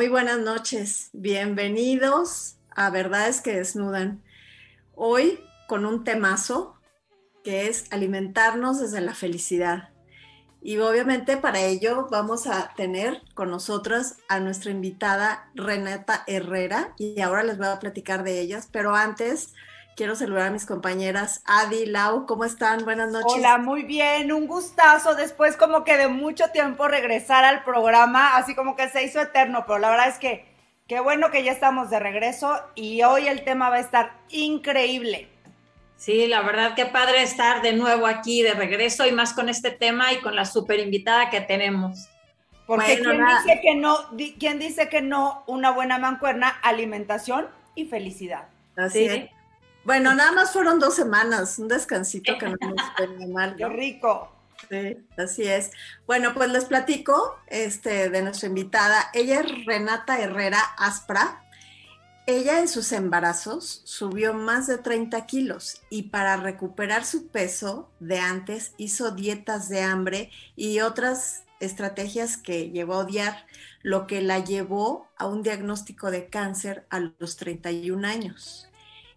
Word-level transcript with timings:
Muy 0.00 0.08
buenas 0.08 0.38
noches. 0.38 1.10
Bienvenidos 1.12 2.56
a 2.74 2.88
Verdades 2.88 3.42
que 3.42 3.56
Desnudan. 3.56 4.22
Hoy 4.94 5.44
con 5.68 5.84
un 5.84 6.04
temazo 6.04 6.80
que 7.44 7.68
es 7.68 7.84
alimentarnos 7.92 8.80
desde 8.80 9.02
la 9.02 9.12
felicidad. 9.12 9.90
Y 10.62 10.78
obviamente 10.78 11.36
para 11.36 11.60
ello 11.60 12.08
vamos 12.10 12.46
a 12.46 12.72
tener 12.78 13.20
con 13.34 13.50
nosotras 13.50 14.16
a 14.30 14.40
nuestra 14.40 14.70
invitada 14.70 15.50
Renata 15.54 16.24
Herrera 16.26 16.94
y 16.96 17.20
ahora 17.20 17.42
les 17.42 17.58
voy 17.58 17.66
a 17.66 17.78
platicar 17.78 18.24
de 18.24 18.40
ellas, 18.40 18.70
pero 18.72 18.96
antes 18.96 19.52
quiero 20.00 20.16
saludar 20.16 20.46
a 20.46 20.50
mis 20.50 20.64
compañeras 20.64 21.42
Adi, 21.44 21.84
Lau, 21.84 22.24
¿cómo 22.24 22.46
están? 22.46 22.86
Buenas 22.86 23.12
noches. 23.12 23.34
Hola, 23.36 23.58
muy 23.58 23.82
bien, 23.82 24.32
un 24.32 24.46
gustazo 24.46 25.14
después 25.14 25.58
como 25.58 25.84
que 25.84 25.98
de 25.98 26.08
mucho 26.08 26.46
tiempo 26.54 26.88
regresar 26.88 27.44
al 27.44 27.64
programa, 27.64 28.38
así 28.38 28.54
como 28.54 28.76
que 28.76 28.88
se 28.88 29.04
hizo 29.04 29.20
eterno, 29.20 29.64
pero 29.66 29.78
la 29.78 29.90
verdad 29.90 30.08
es 30.08 30.16
que 30.16 30.46
qué 30.88 31.00
bueno 31.00 31.30
que 31.30 31.44
ya 31.44 31.52
estamos 31.52 31.90
de 31.90 32.00
regreso 32.00 32.62
y 32.74 33.02
hoy 33.02 33.28
el 33.28 33.44
tema 33.44 33.68
va 33.68 33.76
a 33.76 33.80
estar 33.80 34.12
increíble. 34.30 35.28
Sí, 35.98 36.26
la 36.28 36.40
verdad 36.40 36.74
que 36.74 36.86
padre 36.86 37.22
estar 37.22 37.60
de 37.60 37.74
nuevo 37.74 38.06
aquí, 38.06 38.40
de 38.40 38.54
regreso 38.54 39.06
y 39.06 39.12
más 39.12 39.34
con 39.34 39.50
este 39.50 39.70
tema 39.70 40.14
y 40.14 40.20
con 40.20 40.34
la 40.34 40.46
super 40.46 40.78
invitada 40.78 41.28
que 41.28 41.42
tenemos. 41.42 42.08
Porque 42.66 43.00
¿quién 43.02 43.22
dice 43.22 43.60
que 43.60 43.74
no, 43.74 43.98
quién 44.38 44.58
dice 44.58 44.88
que 44.88 45.02
no 45.02 45.44
una 45.46 45.72
buena 45.72 45.98
mancuerna, 45.98 46.48
alimentación 46.62 47.48
y 47.74 47.84
felicidad? 47.84 48.48
Así 48.78 49.04
es. 49.04 49.39
Bueno, 49.90 50.14
nada 50.14 50.30
más 50.30 50.52
fueron 50.52 50.78
dos 50.78 50.94
semanas, 50.94 51.58
un 51.58 51.66
descansito 51.66 52.38
que 52.38 52.46
no 52.46 52.56
nos 52.60 52.80
fue 52.96 53.26
mal. 53.26 53.56
Qué 53.56 53.68
rico. 53.68 54.30
Sí, 54.68 55.04
así 55.16 55.42
es. 55.42 55.72
Bueno, 56.06 56.32
pues 56.32 56.48
les 56.48 56.66
platico 56.66 57.36
este, 57.48 58.08
de 58.08 58.22
nuestra 58.22 58.48
invitada. 58.48 59.10
Ella 59.14 59.40
es 59.40 59.66
Renata 59.66 60.20
Herrera 60.20 60.60
Aspra. 60.78 61.42
Ella 62.26 62.60
en 62.60 62.68
sus 62.68 62.92
embarazos 62.92 63.82
subió 63.82 64.32
más 64.32 64.68
de 64.68 64.78
30 64.78 65.26
kilos 65.26 65.82
y 65.90 66.04
para 66.04 66.36
recuperar 66.36 67.04
su 67.04 67.26
peso 67.26 67.90
de 67.98 68.20
antes 68.20 68.74
hizo 68.76 69.10
dietas 69.10 69.68
de 69.68 69.82
hambre 69.82 70.30
y 70.54 70.82
otras 70.82 71.42
estrategias 71.58 72.36
que 72.36 72.70
llevó 72.70 72.94
a 72.94 72.98
odiar, 72.98 73.44
lo 73.82 74.06
que 74.06 74.22
la 74.22 74.38
llevó 74.38 75.08
a 75.16 75.26
un 75.26 75.42
diagnóstico 75.42 76.12
de 76.12 76.28
cáncer 76.28 76.86
a 76.90 77.00
los 77.18 77.36
31 77.38 78.06
años. 78.06 78.69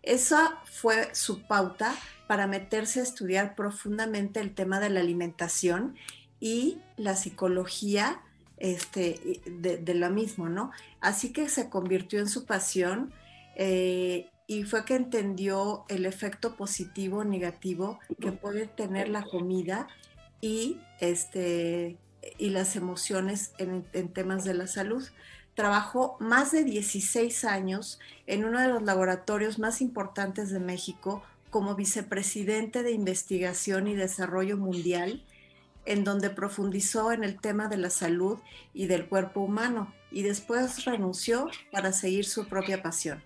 Esa 0.04 0.60
fue 0.66 1.16
su 1.16 1.44
pauta 1.44 1.96
para 2.28 2.46
meterse 2.46 3.00
a 3.00 3.04
estudiar 3.04 3.56
profundamente 3.56 4.42
el 4.42 4.54
tema 4.54 4.80
de 4.80 4.90
la 4.90 5.00
alimentación 5.00 5.96
y 6.40 6.80
la 6.98 7.16
psicología 7.16 8.22
este, 8.58 9.42
de, 9.46 9.94
lo 9.94 10.10
mismo, 10.10 10.50
¿no? 10.50 10.72
Así 11.00 11.32
que 11.32 11.48
se 11.48 11.70
convirtió 11.70 12.20
en 12.20 12.28
su 12.28 12.46
pasión 12.46 13.14
eh, 13.56 14.30
y 14.46 14.64
fue 14.64 14.84
que 14.84 14.96
entendió 14.96 15.86
el 15.88 16.06
efecto 16.06 16.58
positivo 16.58 17.20
o 17.20 17.24
negativo 17.24 18.00
que 18.20 18.34
puede 18.34 18.68
tener 18.68 19.08
la 19.08 19.24
comida 19.24 19.88
y, 20.42 20.82
este, 21.00 21.98
las 22.40 22.76
emociones 22.76 23.54
en 23.58 24.14
temas 24.14 24.44
de 24.44 24.54
la 24.54 24.68
salud 24.68 25.04
trabajó 25.56 26.18
más 26.20 26.52
de 26.52 26.64
16 26.64 27.46
años 27.46 28.00
en 28.28 28.46
uno 28.46 28.60
de 28.60 28.70
los 28.70 28.82
laboratorios 28.84 29.60
más 29.60 29.82
importantes 29.82 30.50
de 30.50 30.60
México 30.60 31.24
como 31.50 31.76
vicepresidente 31.76 32.82
de 32.82 32.92
investigación 32.92 33.88
y 33.88 33.96
desarrollo 33.96 34.58
mundial, 34.58 35.24
en 35.86 36.04
donde 36.04 36.30
profundizó 36.30 37.12
en 37.12 37.24
el 37.24 37.40
tema 37.40 37.68
de 37.68 37.78
la 37.78 37.90
salud 37.90 38.40
y 38.74 38.88
del 38.88 39.08
cuerpo 39.08 39.42
humano 39.42 39.94
y 40.12 40.24
después 40.24 40.86
renunció 40.86 41.50
para 41.72 41.92
seguir 41.92 42.26
su 42.26 42.48
propia 42.48 42.82
pasión. 42.82 43.22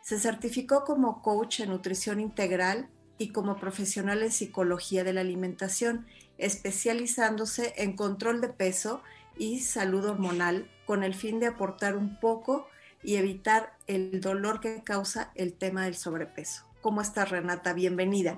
Se 0.00 0.18
certificó 0.18 0.84
como 0.84 1.22
coach 1.22 1.60
en 1.60 1.68
nutrición 1.68 2.18
integral 2.18 2.88
y 3.18 3.28
como 3.28 3.56
profesional 3.56 4.22
en 4.22 4.32
psicología 4.32 5.04
de 5.04 5.12
la 5.12 5.20
alimentación, 5.20 6.06
especializándose 6.38 7.74
en 7.76 7.94
control 7.94 8.40
de 8.40 8.48
peso 8.48 9.02
y 9.38 9.60
salud 9.60 10.04
hormonal 10.04 10.68
con 10.86 11.04
el 11.04 11.14
fin 11.14 11.40
de 11.40 11.46
aportar 11.46 11.96
un 11.96 12.18
poco 12.18 12.68
y 13.02 13.16
evitar 13.16 13.74
el 13.86 14.20
dolor 14.20 14.60
que 14.60 14.82
causa 14.82 15.30
el 15.34 15.54
tema 15.54 15.84
del 15.84 15.96
sobrepeso. 15.96 16.64
¿Cómo 16.80 17.00
estás, 17.00 17.30
Renata? 17.30 17.72
Bienvenida. 17.72 18.36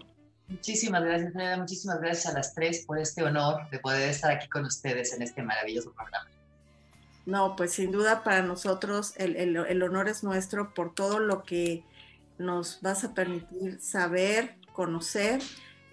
Muchísimas 0.48 1.02
gracias, 1.02 1.58
Muchísimas 1.58 2.00
gracias 2.00 2.26
a 2.26 2.36
las 2.36 2.54
tres 2.54 2.84
por 2.86 2.98
este 2.98 3.22
honor 3.22 3.68
de 3.70 3.78
poder 3.78 4.10
estar 4.10 4.30
aquí 4.30 4.48
con 4.48 4.64
ustedes 4.64 5.12
en 5.14 5.22
este 5.22 5.42
maravilloso 5.42 5.92
programa. 5.92 6.28
No, 7.26 7.56
pues 7.56 7.72
sin 7.72 7.90
duda 7.90 8.22
para 8.22 8.42
nosotros 8.42 9.14
el, 9.16 9.36
el, 9.36 9.82
honor 9.82 10.08
es 10.08 10.22
nuestro 10.22 10.74
por 10.74 10.94
todo 10.94 11.20
lo 11.20 11.42
que 11.42 11.82
nos 12.36 12.82
vas 12.82 13.04
a 13.04 13.14
permitir 13.14 13.80
saber, 13.80 14.56
conocer, 14.74 15.40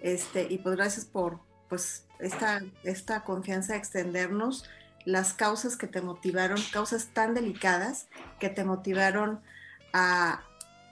este, 0.02 0.46
y 0.50 0.58
pues 0.58 0.76
gracias 0.76 1.06
por 1.06 1.40
pues 1.70 2.04
esta, 2.18 2.62
esta 2.84 3.24
confianza, 3.24 3.76
extendernos 3.76 4.68
las 5.04 5.34
causas 5.34 5.76
que 5.76 5.86
te 5.86 6.00
motivaron, 6.00 6.58
causas 6.72 7.08
tan 7.08 7.34
delicadas 7.34 8.08
que 8.38 8.48
te 8.48 8.64
motivaron 8.64 9.40
a, 9.92 10.42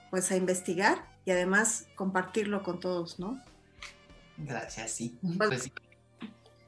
pues, 0.09 0.31
a 0.31 0.35
investigar 0.35 1.05
y 1.25 1.31
además 1.31 1.87
compartirlo 1.95 2.63
con 2.63 2.79
todos, 2.79 3.19
¿no? 3.19 3.41
Gracias, 4.37 4.91
sí. 4.91 5.17
Pues, 5.37 5.49
pues 5.49 5.71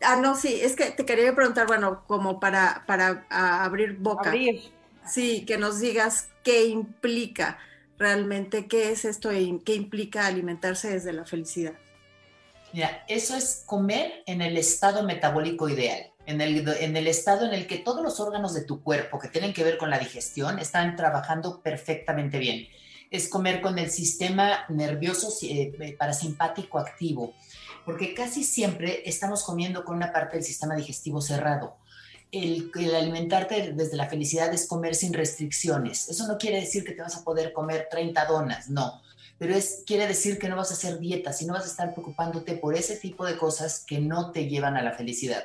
ah, 0.01 0.17
no, 0.17 0.35
sí, 0.35 0.59
es 0.61 0.75
que 0.75 0.91
te 0.91 1.05
quería 1.05 1.33
preguntar, 1.35 1.67
bueno, 1.67 2.03
como 2.07 2.39
para, 2.39 2.83
para 2.85 3.25
abrir 3.29 3.97
boca. 3.97 4.29
Abrir. 4.29 4.61
Sí, 5.05 5.45
que 5.45 5.57
nos 5.57 5.79
digas 5.79 6.29
qué 6.43 6.65
implica 6.65 7.57
realmente, 7.97 8.67
qué 8.67 8.91
es 8.91 9.05
esto 9.05 9.33
y 9.33 9.59
qué 9.65 9.75
implica 9.75 10.27
alimentarse 10.27 10.89
desde 10.89 11.13
la 11.13 11.25
felicidad. 11.25 11.73
Mira, 12.71 13.03
eso 13.07 13.35
es 13.35 13.63
comer 13.65 14.23
en 14.25 14.41
el 14.41 14.57
estado 14.57 15.03
metabólico 15.03 15.69
ideal 15.69 16.12
en 16.25 16.41
el, 16.41 17.07
estado 17.07 17.45
en 17.45 17.53
el 17.53 17.67
que 17.67 17.77
todos 17.77 18.01
los 18.01 18.19
órganos 18.19 18.53
de 18.53 18.63
tu 18.63 18.81
cuerpo 18.81 19.19
que 19.19 19.27
tienen 19.27 19.53
que 19.53 19.63
ver 19.63 19.77
con 19.77 19.89
la 19.89 19.99
digestión 19.99 20.59
están 20.59 20.95
trabajando 20.95 21.61
perfectamente 21.61 22.39
bien. 22.39 22.67
Es 23.11 23.27
comer 23.27 23.61
con 23.61 23.77
el 23.77 23.91
sistema 23.91 24.65
nervioso 24.69 25.29
eh, 25.43 25.73
eh, 25.79 25.95
parasimpático 25.97 26.79
activo, 26.79 27.33
porque 27.85 28.13
casi 28.13 28.43
siempre 28.43 29.03
estamos 29.05 29.43
comiendo 29.43 29.83
con 29.83 29.97
una 29.97 30.11
parte 30.11 30.37
del 30.37 30.45
sistema 30.45 30.75
digestivo 30.75 31.21
cerrado. 31.21 31.77
El, 32.31 32.71
el, 32.79 32.95
alimentarte 32.95 33.73
desde 33.73 33.95
la 33.95 34.09
felicidad 34.09 34.51
es 34.53 34.67
comer 34.67 34.95
sin 34.95 35.13
restricciones. 35.13 36.09
Eso 36.09 36.25
no 36.27 36.37
quiere 36.37 36.61
decir 36.61 36.83
que 36.83 36.93
te 36.93 37.03
vas 37.03 37.15
a 37.15 37.23
poder 37.23 37.53
comer 37.53 37.87
30 37.91 38.25
donas, 38.25 38.69
no. 38.69 39.01
Pero 39.37 39.55
quiere 39.85 40.07
decir 40.07 40.39
que 40.39 40.47
no 40.47 40.55
vas 40.55 40.71
a 40.71 40.75
hacer 40.75 40.99
dieta, 40.99 41.33
sino 41.33 41.53
vas 41.53 41.65
a 41.65 41.67
estar 41.67 41.93
preocupándote 41.93 42.55
por 42.55 42.75
ese 42.75 42.95
tipo 42.95 43.25
de 43.25 43.37
cosas 43.37 43.83
que 43.85 43.99
no 43.99 44.31
te 44.31 44.47
llevan 44.47 44.77
a 44.77 44.81
la 44.81 44.93
felicidad. 44.93 45.43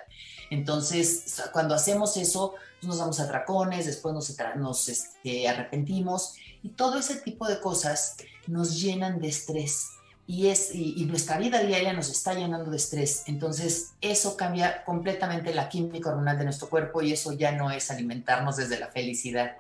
Entonces, 0.50 1.42
cuando 1.52 1.74
hacemos 1.74 2.16
eso, 2.16 2.54
pues, 2.80 2.88
nos 2.88 2.98
damos 2.98 3.20
atracones, 3.20 3.86
después 3.86 4.14
nos, 4.14 4.88
este, 4.88 5.48
arrepentimos 5.48 6.36
y 6.62 6.70
todo 6.70 6.98
ese 6.98 7.16
tipo 7.16 7.46
de 7.46 7.60
cosas 7.60 8.16
nos 8.46 8.80
llenan 8.80 9.20
de 9.20 9.28
estrés. 9.28 9.90
Y, 10.26 10.48
es, 10.48 10.74
y, 10.74 11.06
nuestra 11.06 11.38
vida 11.38 11.62
diaria 11.62 11.94
nos 11.94 12.10
está 12.10 12.34
llenando 12.34 12.70
de 12.70 12.76
estrés. 12.76 13.22
Entonces, 13.26 13.92
eso 14.02 14.36
cambia 14.36 14.84
completamente 14.84 15.54
la 15.54 15.70
química 15.70 16.10
hormonal 16.10 16.36
de 16.36 16.44
nuestro 16.44 16.68
cuerpo 16.68 17.00
y 17.00 17.12
eso 17.12 17.32
ya 17.32 17.52
no 17.52 17.70
es 17.70 17.90
alimentarnos 17.90 18.56
desde 18.56 18.78
la 18.78 18.88
felicidad. 18.88 19.56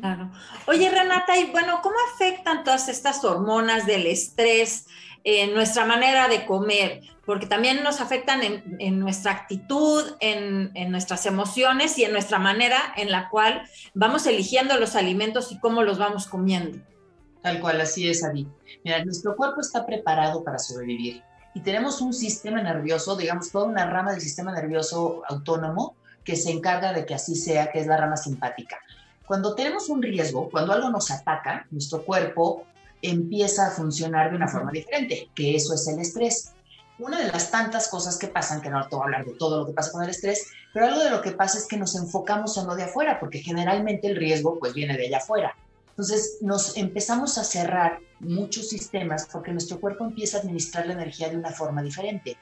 Claro. 0.00 0.30
Oye, 0.66 0.90
Renata, 0.90 1.36
y 1.36 1.50
bueno, 1.50 1.80
¿cómo 1.82 1.96
afectan 2.14 2.64
todas 2.64 2.88
estas 2.88 3.22
hormonas 3.22 3.84
del 3.84 4.06
estrés 4.06 4.86
en 5.24 5.54
nuestra 5.54 5.84
manera 5.84 6.28
de 6.28 6.46
comer? 6.46 7.00
porque 7.30 7.46
también 7.46 7.84
nos 7.84 8.00
afectan 8.00 8.40
en, 8.42 8.98
nuestra 8.98 9.30
actitud, 9.30 10.02
en, 10.18 10.90
nuestras 10.90 11.26
emociones 11.26 11.96
y 11.96 12.02
en 12.02 12.10
nuestra 12.10 12.40
manera 12.40 12.76
en 12.96 13.12
la 13.12 13.28
cual 13.28 13.62
vamos 13.94 14.26
eligiendo 14.26 14.76
los 14.78 14.96
alimentos 14.96 15.52
y 15.52 15.60
cómo 15.60 15.84
los 15.84 15.96
vamos 15.96 16.26
comiendo. 16.26 16.78
Tal 17.40 17.60
cual, 17.60 17.80
así 17.80 18.08
es, 18.08 18.24
Adi. 18.24 18.48
Mira, 18.82 19.04
nuestro 19.04 19.36
cuerpo 19.36 19.60
está 19.60 19.86
preparado 19.86 20.42
para 20.42 20.58
sobrevivir 20.58 21.22
y 21.54 21.60
tenemos 21.60 22.00
un 22.00 22.12
sistema 22.12 22.62
nervioso, 22.62 23.14
digamos, 23.14 23.52
toda 23.52 23.66
una 23.66 23.86
rama 23.86 24.10
del 24.10 24.20
sistema 24.20 24.52
nervioso 24.52 25.22
autónomo 25.28 25.94
que 26.24 26.34
se 26.34 26.50
encarga 26.50 26.92
de 26.92 27.06
que 27.06 27.14
así 27.14 27.36
sea, 27.36 27.70
que 27.70 27.78
es 27.78 27.86
la 27.86 27.96
rama 27.96 28.16
simpática. 28.16 28.80
Cuando 29.24 29.54
tenemos 29.54 29.88
un 29.88 30.02
riesgo, 30.02 30.50
cuando 30.50 30.72
algo 30.72 30.90
nos 30.90 31.12
ataca, 31.12 31.64
nuestro 31.70 32.02
cuerpo 32.02 32.66
empieza 33.02 33.68
a 33.68 33.70
funcionar 33.70 34.30
de 34.30 34.36
una 34.36 34.48
forma 34.48 34.70
diferente, 34.70 35.30
que 35.34 35.56
eso 35.56 35.74
es 35.74 35.86
el 35.88 36.00
estrés 36.00 36.54
una 37.00 37.18
de 37.18 37.32
las 37.32 37.50
tantas 37.50 37.88
cosas 37.88 38.18
que 38.18 38.28
pasan, 38.28 38.60
que 38.60 38.70
no 38.70 38.86
te 38.86 38.94
voy 38.94 39.02
a 39.02 39.04
hablar 39.04 39.24
de 39.24 39.32
todo 39.32 39.60
lo 39.60 39.66
que 39.66 39.72
pasa 39.72 39.90
con 39.90 40.02
el 40.02 40.10
estrés, 40.10 40.48
pero 40.72 40.86
algo 40.86 41.02
de 41.02 41.10
lo 41.10 41.22
que 41.22 41.32
pasa 41.32 41.58
es 41.58 41.66
que 41.66 41.76
nos 41.76 41.96
enfocamos 41.96 42.56
en 42.58 42.66
lo 42.66 42.76
de 42.76 42.84
afuera, 42.84 43.18
porque 43.18 43.38
generalmente 43.38 44.06
el 44.06 44.16
riesgo 44.16 44.58
pues 44.58 44.74
viene 44.74 44.96
de 44.96 45.06
allá 45.06 45.18
afuera. 45.18 45.56
Entonces 45.88 46.38
nos 46.40 46.76
empezamos 46.76 47.38
a 47.38 47.44
cerrar 47.44 47.98
muchos 48.20 48.68
sistemas 48.68 49.26
porque 49.30 49.52
nuestro 49.52 49.80
cuerpo 49.80 50.04
empieza 50.04 50.38
a 50.38 50.40
administrar 50.40 50.86
la 50.86 50.94
energía 50.94 51.28
de 51.28 51.36
una 51.36 51.50
forma 51.50 51.82
diferente. 51.82 52.36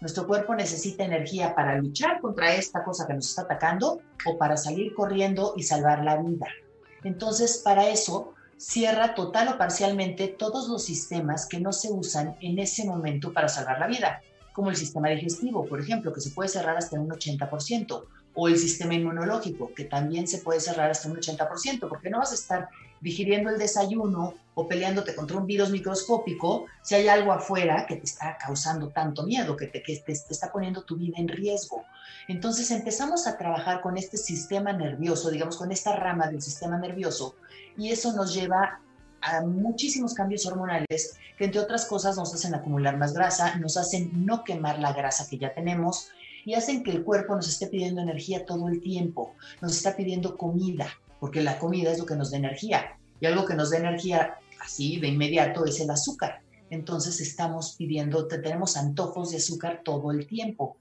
Nuestro 0.00 0.26
cuerpo 0.26 0.54
necesita 0.54 1.04
energía 1.04 1.54
para 1.54 1.76
luchar 1.76 2.20
contra 2.20 2.54
esta 2.54 2.82
cosa 2.82 3.06
que 3.06 3.14
nos 3.14 3.28
está 3.28 3.42
atacando 3.42 4.00
o 4.26 4.38
para 4.38 4.56
salir 4.56 4.94
corriendo 4.94 5.54
y 5.56 5.62
salvar 5.62 6.04
la 6.04 6.16
vida. 6.16 6.46
Entonces, 7.02 7.60
para 7.62 7.88
eso, 7.88 8.33
cierra 8.56 9.14
total 9.14 9.48
o 9.48 9.58
parcialmente 9.58 10.28
todos 10.28 10.68
los 10.68 10.84
sistemas 10.84 11.46
que 11.46 11.60
no 11.60 11.72
se 11.72 11.92
usan 11.92 12.36
en 12.40 12.58
ese 12.58 12.84
momento 12.84 13.32
para 13.32 13.48
salvar 13.48 13.78
la 13.78 13.86
vida, 13.86 14.22
como 14.52 14.70
el 14.70 14.76
sistema 14.76 15.08
digestivo, 15.08 15.66
por 15.66 15.80
ejemplo, 15.80 16.12
que 16.12 16.20
se 16.20 16.30
puede 16.30 16.48
cerrar 16.48 16.76
hasta 16.76 16.98
un 16.98 17.10
80%, 17.10 18.04
o 18.34 18.48
el 18.48 18.58
sistema 18.58 18.94
inmunológico, 18.94 19.72
que 19.74 19.84
también 19.84 20.26
se 20.26 20.38
puede 20.38 20.60
cerrar 20.60 20.90
hasta 20.90 21.08
un 21.08 21.16
80%, 21.16 21.88
porque 21.88 22.10
no 22.10 22.18
vas 22.18 22.32
a 22.32 22.34
estar 22.34 22.68
digiriendo 23.00 23.50
el 23.50 23.58
desayuno 23.58 24.34
o 24.54 24.66
peleándote 24.66 25.14
contra 25.14 25.36
un 25.36 25.46
virus 25.46 25.70
microscópico 25.70 26.66
si 26.82 26.94
hay 26.94 27.08
algo 27.08 27.32
afuera 27.32 27.84
que 27.86 27.96
te 27.96 28.04
está 28.04 28.38
causando 28.38 28.88
tanto 28.88 29.24
miedo, 29.24 29.56
que 29.56 29.66
te, 29.66 29.82
que 29.82 29.96
te, 29.96 30.12
está 30.12 30.50
poniendo 30.50 30.82
tu 30.82 30.96
vida 30.96 31.16
en 31.18 31.28
riesgo. 31.28 31.84
Entonces 32.28 32.70
empezamos 32.70 33.26
a 33.26 33.36
trabajar 33.36 33.82
con 33.82 33.98
este 33.98 34.16
sistema 34.16 34.72
nervioso, 34.72 35.30
digamos, 35.30 35.56
con 35.56 35.70
esta 35.70 35.94
rama 35.94 36.28
del 36.28 36.40
sistema 36.40 36.78
nervioso, 36.78 37.36
y 37.76 37.90
eso 37.90 38.12
nos 38.12 38.34
lleva 38.34 38.80
a 39.20 39.40
muchísimos 39.40 40.14
cambios 40.14 40.46
hormonales 40.46 41.16
que 41.38 41.46
entre 41.46 41.60
otras 41.60 41.86
cosas 41.86 42.16
nos 42.16 42.34
hacen 42.34 42.54
acumular 42.54 42.96
más 42.96 43.14
grasa, 43.14 43.56
nos 43.56 43.76
hacen 43.76 44.26
no 44.26 44.44
quemar 44.44 44.78
la 44.78 44.92
grasa 44.92 45.26
que 45.28 45.38
ya 45.38 45.54
tenemos 45.54 46.08
y 46.44 46.54
hacen 46.54 46.82
que 46.82 46.90
el 46.90 47.04
cuerpo 47.04 47.34
nos 47.34 47.48
esté 47.48 47.66
pidiendo 47.66 48.02
energía 48.02 48.44
todo 48.44 48.68
el 48.68 48.80
tiempo, 48.80 49.34
nos 49.60 49.76
está 49.76 49.96
pidiendo 49.96 50.36
comida, 50.36 50.86
porque 51.18 51.40
la 51.40 51.58
comida 51.58 51.90
es 51.90 51.98
lo 51.98 52.06
que 52.06 52.16
nos 52.16 52.30
da 52.30 52.36
energía. 52.36 52.98
Y 53.20 53.26
algo 53.26 53.46
que 53.46 53.54
nos 53.54 53.70
da 53.70 53.78
energía 53.78 54.34
así 54.60 55.00
de 55.00 55.08
inmediato 55.08 55.64
es 55.64 55.80
el 55.80 55.90
azúcar. 55.90 56.42
Entonces 56.70 57.20
estamos 57.20 57.76
pidiendo, 57.76 58.26
tenemos 58.26 58.76
antojos 58.76 59.30
de 59.30 59.38
azúcar 59.38 59.80
todo 59.84 60.10
el 60.10 60.26
tiempo. 60.26 60.76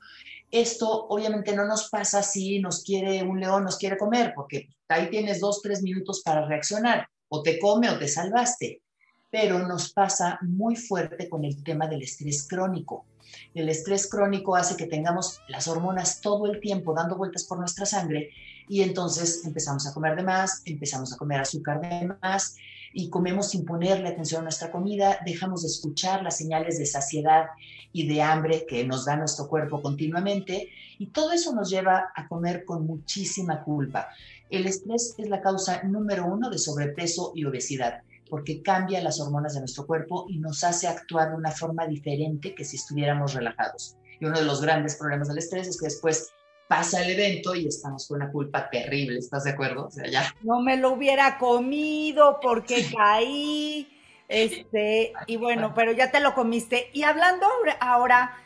Esto 0.54 1.08
obviamente 1.08 1.56
no 1.56 1.66
nos 1.66 1.90
pasa 1.90 2.22
si 2.22 2.60
nos 2.60 2.84
quiere 2.84 3.24
un 3.24 3.40
león, 3.40 3.64
nos 3.64 3.76
quiere 3.76 3.98
comer, 3.98 4.34
porque 4.36 4.70
ahí 4.88 5.10
tienes 5.10 5.40
dos, 5.40 5.64
tres 5.64 5.82
minutos 5.82 6.22
para 6.24 6.46
reaccionar. 6.46 7.08
O 7.28 7.42
te 7.42 7.58
come 7.58 7.90
o 7.90 7.98
te 7.98 8.08
salvaste. 8.08 8.84
Pero 9.32 9.68
nos 9.68 9.92
pasa 9.94 10.38
muy 10.44 10.76
fuerte 10.76 11.28
con 11.28 11.44
el 11.44 11.64
tema 11.64 11.88
del 11.88 12.04
estrés 12.04 12.48
crónico. 12.48 13.08
El 13.56 13.68
estrés 13.68 14.08
crónico 14.08 14.56
hace 14.56 14.78
que 14.78 14.86
tengamos 14.86 15.42
las 15.48 15.68
hormonas 15.68 16.22
todo 16.22 16.46
el 16.46 16.60
tiempo 16.60 16.94
dando 16.94 17.18
vueltas 17.18 17.46
por 17.46 17.58
nuestra 17.58 17.88
sangre 17.88 18.30
y 18.70 18.84
entonces 18.84 19.44
empezamos 19.46 19.88
a 19.88 19.94
comer 19.96 20.16
de 20.16 20.22
más, 20.22 20.62
empezamos 20.66 21.12
a 21.12 21.18
comer 21.18 21.42
azúcar 21.42 21.82
de 21.82 22.16
más 22.22 22.56
y 22.94 23.10
comemos 23.10 23.50
sin 23.50 23.66
ponerle 23.66 24.10
atención 24.10 24.42
a 24.42 24.44
nuestra 24.44 24.72
comida, 24.72 25.18
dejamos 25.26 25.64
de 25.64 25.68
escuchar 25.68 26.22
las 26.24 26.38
señales 26.38 26.78
de 26.78 26.86
saciedad 26.86 27.48
y 27.92 28.08
de 28.08 28.22
hambre 28.22 28.66
que 28.68 28.86
nos 28.86 29.06
da 29.06 29.16
nuestro 29.16 29.48
cuerpo 29.48 29.82
continuamente 29.82 30.70
y 31.00 31.08
todo 31.08 31.32
eso 31.32 31.54
nos 31.54 31.70
lleva 31.70 32.12
a 32.16 32.28
comer 32.28 32.66
con 32.66 32.86
muchísima 32.86 33.64
culpa. 33.64 34.10
El 34.50 34.68
estrés 34.68 35.16
es 35.18 35.30
la 35.30 35.42
causa 35.42 35.84
número 35.84 36.26
uno 36.26 36.50
de 36.50 36.60
sobrepeso 36.60 37.32
y 37.36 37.46
obesidad 37.46 38.04
porque 38.30 38.64
cambia 38.64 39.04
las 39.04 39.20
hormonas 39.20 39.54
de 39.54 39.60
nuestro 39.60 39.86
cuerpo 39.86 40.26
y 40.28 40.40
nos 40.40 40.64
hace 40.64 40.88
actuar 40.88 41.30
de 41.30 41.36
una 41.36 41.52
forma 41.52 41.86
diferente 41.86 42.56
que 42.56 42.66
si 42.66 42.78
estuviéramos 42.78 43.34
relajados. 43.36 43.96
Y 44.20 44.26
uno 44.26 44.40
de 44.40 44.46
los 44.46 44.62
grandes 44.62 44.96
problemas 44.96 45.28
del 45.28 45.38
estrés 45.38 45.68
es 45.68 45.80
que 45.80 45.86
después 45.86 46.32
pasa 46.68 47.04
el 47.04 47.12
evento 47.12 47.56
y 47.56 47.68
estamos 47.68 48.08
con 48.08 48.22
una 48.22 48.32
culpa 48.32 48.70
terrible, 48.70 49.20
¿estás 49.20 49.44
de 49.44 49.52
acuerdo? 49.52 49.88
O 49.88 49.92
sea, 49.92 50.08
ya. 50.08 50.34
No 50.42 50.62
me 50.62 50.78
lo 50.78 50.92
hubiera 50.92 51.38
comido 51.38 52.40
porque 52.42 52.86
caí, 52.96 54.00
este, 54.28 55.14
y 55.28 55.38
bueno, 55.38 55.74
pero 55.74 55.92
ya 55.92 56.12
te 56.12 56.20
lo 56.20 56.34
comiste. 56.34 56.90
Y 56.94 57.04
hablando 57.04 57.48
ahora 57.80 58.38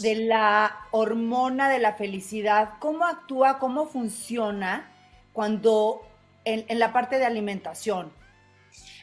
de 0.00 0.16
la 0.16 0.76
hormona 0.90 1.68
de 1.68 1.78
la 1.78 1.94
felicidad, 1.94 2.74
¿cómo 2.80 3.04
actúa, 3.04 3.58
cómo 3.58 3.86
funciona 3.86 4.90
cuando 5.32 6.02
en, 6.44 6.64
en 6.68 6.78
la 6.78 6.92
parte 6.92 7.18
de 7.18 7.26
alimentación? 7.26 8.12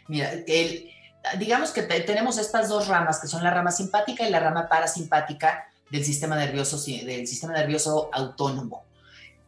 Mira, 0.08 0.32
el, 0.46 0.92
digamos 1.38 1.72
que 1.72 1.84
tenemos 1.84 2.38
estas 2.38 2.70
dos 2.70 2.88
ramas, 2.88 3.20
que 3.20 3.28
son 3.28 3.44
la 3.44 3.52
rama 3.52 3.72
simpática 3.72 4.28
y 4.28 4.32
la 4.32 4.40
rama 4.40 4.68
parasimpática 4.68 5.71
del 5.92 6.06
sistema 6.06 6.36
nervioso, 6.36 6.78
del 7.06 7.28
sistema 7.28 7.54
nervioso 7.54 8.10
autónomo. 8.14 8.86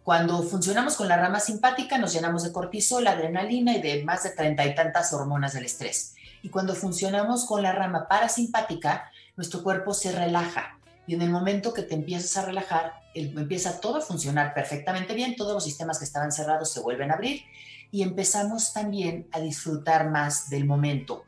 Cuando 0.03 0.43
funcionamos 0.43 0.95
con 0.95 1.07
la 1.07 1.15
rama 1.15 1.39
simpática, 1.39 1.97
nos 1.97 2.13
llenamos 2.13 2.43
de 2.43 2.51
cortisol, 2.51 3.07
adrenalina 3.07 3.77
y 3.77 3.81
de 3.81 4.03
más 4.03 4.23
de 4.23 4.31
treinta 4.31 4.65
y 4.65 4.75
tantas 4.75 5.13
hormonas 5.13 5.53
del 5.53 5.63
estrés. 5.63 6.15
Y 6.41 6.49
cuando 6.49 6.75
funcionamos 6.75 7.45
con 7.45 7.63
la 7.63 7.71
rama 7.71 8.09
parasimpática, 8.09 9.09
nuestro 9.37 9.63
cuerpo 9.63 9.93
se 9.93 10.11
relaja. 10.11 10.77
Y 11.07 11.15
en 11.15 11.21
el 11.21 11.29
momento 11.29 11.73
que 11.73 11.83
te 11.83 11.95
empiezas 11.95 12.35
a 12.35 12.45
relajar, 12.45 12.93
empieza 13.15 13.79
todo 13.79 13.97
a 13.97 14.01
funcionar 14.01 14.53
perfectamente 14.53 15.13
bien, 15.13 15.37
todos 15.37 15.53
los 15.53 15.63
sistemas 15.63 15.99
que 15.99 16.05
estaban 16.05 16.33
cerrados 16.33 16.71
se 16.71 16.81
vuelven 16.81 17.11
a 17.11 17.15
abrir 17.15 17.43
y 17.91 18.01
empezamos 18.01 18.73
también 18.73 19.27
a 19.31 19.39
disfrutar 19.39 20.09
más 20.09 20.49
del 20.49 20.65
momento. 20.65 21.23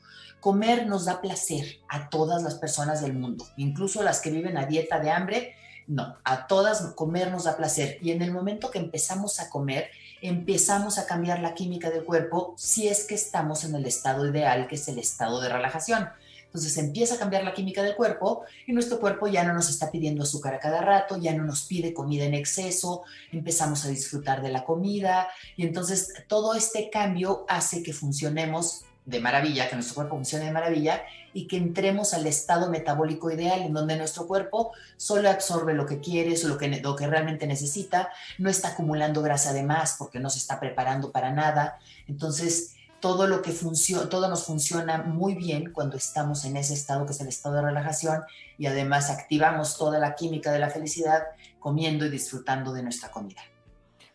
Comer 0.45 0.85
nos 0.85 1.05
da 1.05 1.21
placer 1.21 1.79
a 1.89 2.07
todas 2.07 2.43
las 2.43 2.53
personas 2.53 3.01
del 3.01 3.13
mundo, 3.13 3.47
incluso 3.57 4.03
las 4.03 4.19
que 4.21 4.29
viven 4.29 4.59
a 4.59 4.67
dieta 4.67 4.99
de 4.99 5.09
hambre, 5.09 5.55
no, 5.87 6.17
a 6.23 6.45
todas 6.45 6.93
comer 6.93 7.31
nos 7.31 7.45
da 7.45 7.57
placer. 7.57 7.97
Y 7.99 8.11
en 8.11 8.21
el 8.21 8.31
momento 8.31 8.69
que 8.69 8.77
empezamos 8.77 9.39
a 9.39 9.49
comer, 9.49 9.89
empezamos 10.21 10.99
a 10.99 11.07
cambiar 11.07 11.39
la 11.39 11.55
química 11.55 11.89
del 11.89 12.03
cuerpo 12.03 12.53
si 12.59 12.87
es 12.87 13.05
que 13.05 13.15
estamos 13.15 13.63
en 13.63 13.73
el 13.73 13.87
estado 13.87 14.29
ideal, 14.29 14.67
que 14.67 14.75
es 14.75 14.87
el 14.87 14.99
estado 14.99 15.41
de 15.41 15.49
relajación. 15.49 16.09
Entonces 16.45 16.77
empieza 16.77 17.15
a 17.15 17.17
cambiar 17.17 17.43
la 17.43 17.55
química 17.55 17.81
del 17.81 17.95
cuerpo 17.95 18.43
y 18.67 18.73
nuestro 18.73 18.99
cuerpo 18.99 19.25
ya 19.25 19.43
no 19.43 19.53
nos 19.55 19.71
está 19.71 19.89
pidiendo 19.89 20.21
azúcar 20.21 20.53
a 20.53 20.59
cada 20.59 20.79
rato, 20.79 21.17
ya 21.17 21.33
no 21.33 21.43
nos 21.43 21.63
pide 21.63 21.91
comida 21.91 22.23
en 22.23 22.35
exceso, 22.35 23.01
empezamos 23.31 23.83
a 23.83 23.89
disfrutar 23.89 24.43
de 24.43 24.51
la 24.51 24.63
comida 24.63 25.27
y 25.57 25.65
entonces 25.65 26.13
todo 26.27 26.53
este 26.53 26.91
cambio 26.91 27.45
hace 27.49 27.81
que 27.81 27.93
funcionemos 27.93 28.85
de 29.05 29.19
maravilla, 29.19 29.69
que 29.69 29.75
nuestro 29.75 29.95
cuerpo 29.95 30.15
funcione 30.15 30.45
de 30.45 30.51
maravilla 30.51 31.03
y 31.33 31.47
que 31.47 31.57
entremos 31.57 32.13
al 32.13 32.25
estado 32.25 32.69
metabólico 32.69 33.29
ideal 33.29 33.61
en 33.61 33.73
donde 33.73 33.97
nuestro 33.97 34.25
cuerpo 34.25 34.71
solo 34.97 35.29
absorbe 35.29 35.73
lo 35.73 35.85
que 35.85 35.99
quiere, 35.99 36.35
lo 36.43 36.57
que, 36.57 36.81
lo 36.81 36.95
que 36.95 37.07
realmente 37.07 37.45
necesita, 37.45 38.09
no 38.37 38.49
está 38.49 38.69
acumulando 38.69 39.21
grasa 39.21 39.53
de 39.53 39.63
más 39.63 39.95
porque 39.99 40.19
no 40.19 40.29
se 40.29 40.39
está 40.39 40.59
preparando 40.59 41.11
para 41.11 41.31
nada. 41.31 41.77
Entonces, 42.07 42.75
todo 42.99 43.27
lo 43.27 43.41
que 43.41 43.51
funciona, 43.51 44.09
todo 44.09 44.27
nos 44.29 44.45
funciona 44.45 44.97
muy 44.97 45.35
bien 45.35 45.71
cuando 45.71 45.97
estamos 45.97 46.45
en 46.45 46.57
ese 46.57 46.73
estado 46.73 47.05
que 47.05 47.11
es 47.11 47.21
el 47.21 47.27
estado 47.27 47.55
de 47.55 47.61
relajación 47.61 48.23
y 48.57 48.65
además 48.65 49.11
activamos 49.11 49.77
toda 49.77 49.99
la 49.99 50.15
química 50.15 50.51
de 50.51 50.59
la 50.59 50.69
felicidad 50.69 51.23
comiendo 51.59 52.05
y 52.05 52.09
disfrutando 52.09 52.73
de 52.73 52.81
nuestra 52.81 53.11
comida. 53.11 53.41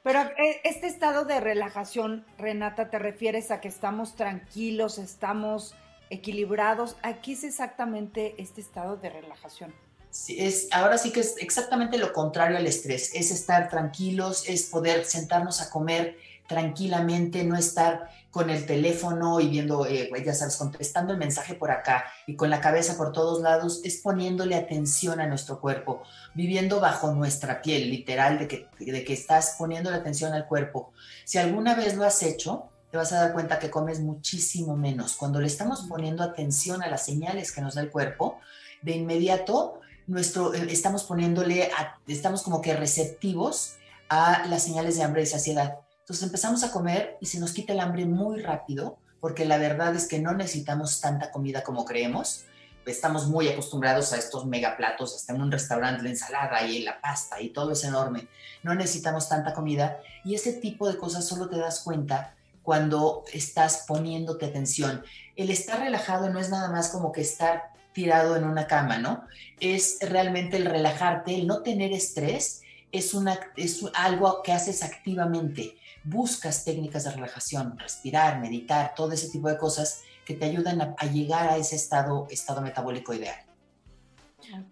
Pero 0.02 0.21
eh, 0.21 0.61
este 0.64 0.87
estado 0.87 1.25
de 1.25 1.40
relajación, 1.40 2.25
Renata, 2.38 2.88
¿te 2.88 2.99
refieres 2.99 3.50
a 3.50 3.61
que 3.61 3.69
estamos 3.69 4.16
tranquilos, 4.16 4.99
estamos 4.99 5.75
equilibrados? 6.09 6.97
Aquí 7.02 7.33
es 7.33 7.45
exactamente 7.45 8.35
este 8.38 8.62
estado 8.62 8.97
de 8.97 9.11
relajación. 9.11 9.75
Sí, 10.11 10.37
es, 10.40 10.69
ahora 10.73 10.99
sí 10.99 11.12
que 11.12 11.21
es 11.21 11.37
exactamente 11.38 11.99
lo 11.99 12.12
contrario 12.12 12.57
al 12.57 12.66
estrés, 12.66 13.14
es 13.14 13.30
estar 13.30 13.69
tranquilos, 13.69 14.49
es 14.49 14.64
poder 14.64 15.04
sentarnos 15.04 15.61
a 15.61 15.71
comer 15.71 16.16
tranquilamente, 16.50 17.45
no 17.45 17.57
estar 17.57 18.09
con 18.33 18.50
el 18.50 18.66
teléfono 18.66 19.38
y 19.38 19.49
viendo, 19.49 19.87
eh, 19.87 20.11
ya 20.26 20.35
sabes, 20.35 20.57
contestando 20.57 21.12
el 21.12 21.19
mensaje 21.21 21.54
por 21.54 21.71
acá 21.71 22.07
y 22.26 22.35
con 22.35 22.50
la 22.50 22.61
cabeza 22.61 22.97
por 22.97 23.12
todos 23.12 23.40
lados, 23.40 23.83
es 23.85 23.99
poniéndole 23.99 24.57
atención 24.57 25.21
a 25.21 25.28
nuestro 25.28 25.61
cuerpo, 25.61 26.02
viviendo 26.35 26.80
bajo 26.80 27.12
nuestra 27.12 27.62
piel, 27.62 27.88
literal, 27.88 28.40
de 28.40 28.49
que, 28.49 28.69
de 28.80 29.04
que 29.04 29.12
estás 29.12 29.54
poniéndole 29.59 29.97
atención 29.97 30.33
al 30.33 30.49
cuerpo. 30.49 30.92
Si 31.25 31.38
alguna 31.38 31.76
vez 31.76 31.95
lo 31.95 32.02
has 32.02 32.21
hecho, 32.25 32.64
te 32.90 32.97
vas 32.97 33.12
a 33.12 33.21
dar 33.21 33.33
cuenta 33.33 33.61
que 33.61 33.71
comes 33.71 34.00
muchísimo 34.00 34.76
menos. 34.76 35.14
Cuando 35.14 35.40
le 35.40 35.47
estamos 35.47 35.83
poniendo 35.88 36.25
atención 36.25 36.83
a 36.83 36.90
las 36.90 37.04
señales 37.04 37.52
que 37.52 37.61
nos 37.61 37.76
da 37.76 37.83
el 37.83 37.90
cuerpo, 37.90 38.40
de 38.83 38.97
inmediato 38.97 39.78
nuestro, 40.09 40.52
eh, 40.52 40.66
estamos 40.69 41.04
poniéndole, 41.04 41.71
estamos 42.09 42.42
como 42.42 42.61
que 42.61 42.75
receptivos 42.75 43.76
a 44.09 44.45
las 44.49 44.64
señales 44.64 44.97
de 44.97 45.04
hambre 45.04 45.23
y 45.23 45.26
saciedad. 45.26 45.78
Entonces 46.10 46.26
empezamos 46.26 46.64
a 46.64 46.72
comer 46.72 47.18
y 47.20 47.26
se 47.26 47.38
nos 47.38 47.52
quita 47.52 47.72
el 47.72 47.78
hambre 47.78 48.04
muy 48.04 48.40
rápido, 48.40 48.98
porque 49.20 49.44
la 49.44 49.58
verdad 49.58 49.94
es 49.94 50.08
que 50.08 50.18
no 50.18 50.32
necesitamos 50.34 51.00
tanta 51.00 51.30
comida 51.30 51.62
como 51.62 51.84
creemos. 51.84 52.46
Estamos 52.84 53.28
muy 53.28 53.46
acostumbrados 53.46 54.12
a 54.12 54.16
estos 54.16 54.44
megaplatos, 54.44 55.14
hasta 55.14 55.32
en 55.32 55.40
un 55.40 55.52
restaurante, 55.52 56.02
la 56.02 56.08
ensalada 56.08 56.66
y 56.66 56.82
la 56.82 57.00
pasta 57.00 57.40
y 57.40 57.50
todo 57.50 57.70
es 57.70 57.84
enorme. 57.84 58.26
No 58.64 58.74
necesitamos 58.74 59.28
tanta 59.28 59.54
comida 59.54 60.00
y 60.24 60.34
ese 60.34 60.54
tipo 60.54 60.88
de 60.88 60.96
cosas 60.98 61.28
solo 61.28 61.48
te 61.48 61.58
das 61.58 61.78
cuenta 61.78 62.34
cuando 62.64 63.22
estás 63.32 63.84
poniéndote 63.86 64.46
atención. 64.46 65.04
El 65.36 65.48
estar 65.48 65.78
relajado 65.78 66.28
no 66.28 66.40
es 66.40 66.50
nada 66.50 66.72
más 66.72 66.88
como 66.88 67.12
que 67.12 67.20
estar 67.20 67.70
tirado 67.92 68.34
en 68.34 68.42
una 68.42 68.66
cama, 68.66 68.98
¿no? 68.98 69.28
Es 69.60 69.98
realmente 70.00 70.56
el 70.56 70.64
relajarte, 70.64 71.36
el 71.36 71.46
no 71.46 71.62
tener 71.62 71.92
estrés, 71.92 72.62
es, 72.92 73.14
una, 73.14 73.38
es 73.56 73.85
algo 73.94 74.42
que 74.42 74.52
haces 74.52 74.82
activamente 74.82 75.76
buscas 76.04 76.64
técnicas 76.64 77.04
de 77.04 77.12
relajación, 77.12 77.78
respirar, 77.78 78.40
meditar, 78.40 78.94
todo 78.94 79.12
ese 79.12 79.28
tipo 79.28 79.49
de 79.49 79.59
cosas 79.59 80.02
que 80.25 80.35
te 80.35 80.47
ayudan 80.47 80.80
a, 80.80 81.06
llegar 81.06 81.50
a 81.50 81.56
ese 81.56 81.76
estado, 81.76 82.26
estado 82.30 82.61
metabólico 82.61 83.12
ideal. 83.14 83.37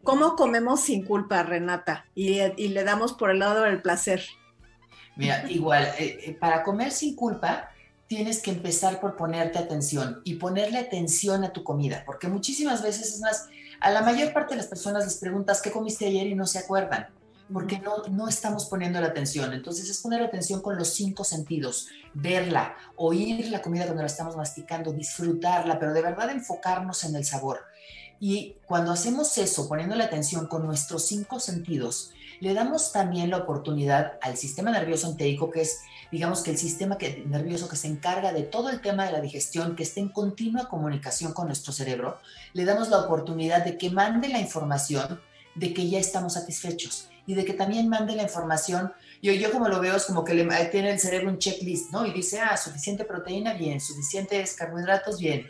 ¿Cómo 0.02 0.36
comemos 0.36 0.80
sin 0.80 1.04
culpa, 1.04 1.42
Renata? 1.42 2.06
Y, 2.14 2.40
y, 2.56 2.68
le 2.68 2.84
damos 2.84 3.12
por 3.12 3.30
el 3.30 3.40
lado 3.40 3.62
del 3.62 3.82
placer. 3.82 4.24
Mira, 5.16 5.48
igual, 5.50 5.84
eh, 5.98 6.18
eh, 6.26 6.36
para 6.38 6.62
comer 6.62 6.90
sin 6.90 7.14
culpa, 7.14 7.70
tienes 8.06 8.40
que 8.40 8.50
empezar 8.50 9.00
por 9.00 9.16
ponerte 9.16 9.58
atención 9.58 10.22
y 10.24 10.34
ponerle 10.34 10.78
atención 10.78 11.44
a 11.44 11.52
tu 11.52 11.62
comida, 11.64 12.02
porque 12.06 12.28
muchísimas 12.28 12.82
veces 12.82 13.14
es 13.14 13.20
más, 13.20 13.48
a 13.80 13.90
la 13.90 14.00
mayor 14.00 14.32
parte 14.32 14.54
de 14.54 14.58
las 14.58 14.66
personas 14.66 15.04
les 15.04 15.18
preguntas 15.18 15.60
qué 15.60 15.70
comiste 15.70 16.06
ayer 16.06 16.26
y 16.28 16.34
no 16.34 16.46
se 16.46 16.58
acuerdan 16.58 17.08
porque 17.52 17.78
no, 17.78 18.04
no 18.10 18.28
estamos 18.28 18.66
poniendo 18.66 19.00
la 19.00 19.08
atención. 19.08 19.52
Entonces 19.52 19.88
es 19.88 19.98
poner 19.98 20.22
atención 20.22 20.60
con 20.60 20.76
los 20.76 20.88
cinco 20.88 21.24
sentidos, 21.24 21.88
verla, 22.14 22.76
oír 22.96 23.48
la 23.48 23.62
comida 23.62 23.84
cuando 23.84 24.02
la 24.02 24.08
estamos 24.08 24.36
masticando, 24.36 24.92
disfrutarla, 24.92 25.78
pero 25.78 25.92
de 25.92 26.02
verdad 26.02 26.30
enfocarnos 26.30 27.04
en 27.04 27.16
el 27.16 27.24
sabor. 27.24 27.60
Y 28.20 28.56
cuando 28.66 28.92
hacemos 28.92 29.36
eso, 29.38 29.68
poniendo 29.68 29.94
la 29.94 30.04
atención 30.04 30.46
con 30.46 30.66
nuestros 30.66 31.06
cinco 31.06 31.38
sentidos, 31.38 32.12
le 32.40 32.52
damos 32.52 32.92
también 32.92 33.30
la 33.30 33.38
oportunidad 33.38 34.18
al 34.22 34.36
sistema 34.36 34.70
nervioso 34.70 35.08
entérico, 35.08 35.50
que 35.50 35.62
es, 35.62 35.80
digamos 36.10 36.42
que 36.42 36.50
el 36.50 36.58
sistema 36.58 36.98
que, 36.98 37.24
nervioso 37.26 37.68
que 37.68 37.76
se 37.76 37.86
encarga 37.86 38.32
de 38.32 38.42
todo 38.42 38.70
el 38.70 38.80
tema 38.80 39.06
de 39.06 39.12
la 39.12 39.20
digestión, 39.20 39.76
que 39.76 39.84
esté 39.84 40.00
en 40.00 40.08
continua 40.08 40.68
comunicación 40.68 41.32
con 41.32 41.46
nuestro 41.46 41.72
cerebro, 41.72 42.18
le 42.52 42.64
damos 42.64 42.88
la 42.90 42.98
oportunidad 42.98 43.64
de 43.64 43.78
que 43.78 43.90
mande 43.90 44.28
la 44.28 44.40
información 44.40 45.20
de 45.54 45.74
que 45.74 45.88
ya 45.88 45.98
estamos 45.98 46.34
satisfechos 46.34 47.08
y 47.28 47.34
de 47.34 47.44
que 47.44 47.52
también 47.52 47.90
mande 47.90 48.16
la 48.16 48.22
información. 48.22 48.90
Yo, 49.22 49.32
yo 49.34 49.52
como 49.52 49.68
lo 49.68 49.80
veo 49.80 49.94
es 49.96 50.06
como 50.06 50.24
que 50.24 50.32
le, 50.32 50.46
tiene 50.70 50.92
el 50.92 50.98
cerebro 50.98 51.28
un 51.28 51.38
checklist, 51.38 51.92
¿no? 51.92 52.06
Y 52.06 52.12
dice, 52.14 52.40
ah, 52.40 52.56
suficiente 52.56 53.04
proteína, 53.04 53.52
bien, 53.52 53.82
suficientes 53.82 54.54
carbohidratos, 54.54 55.20
bien. 55.20 55.46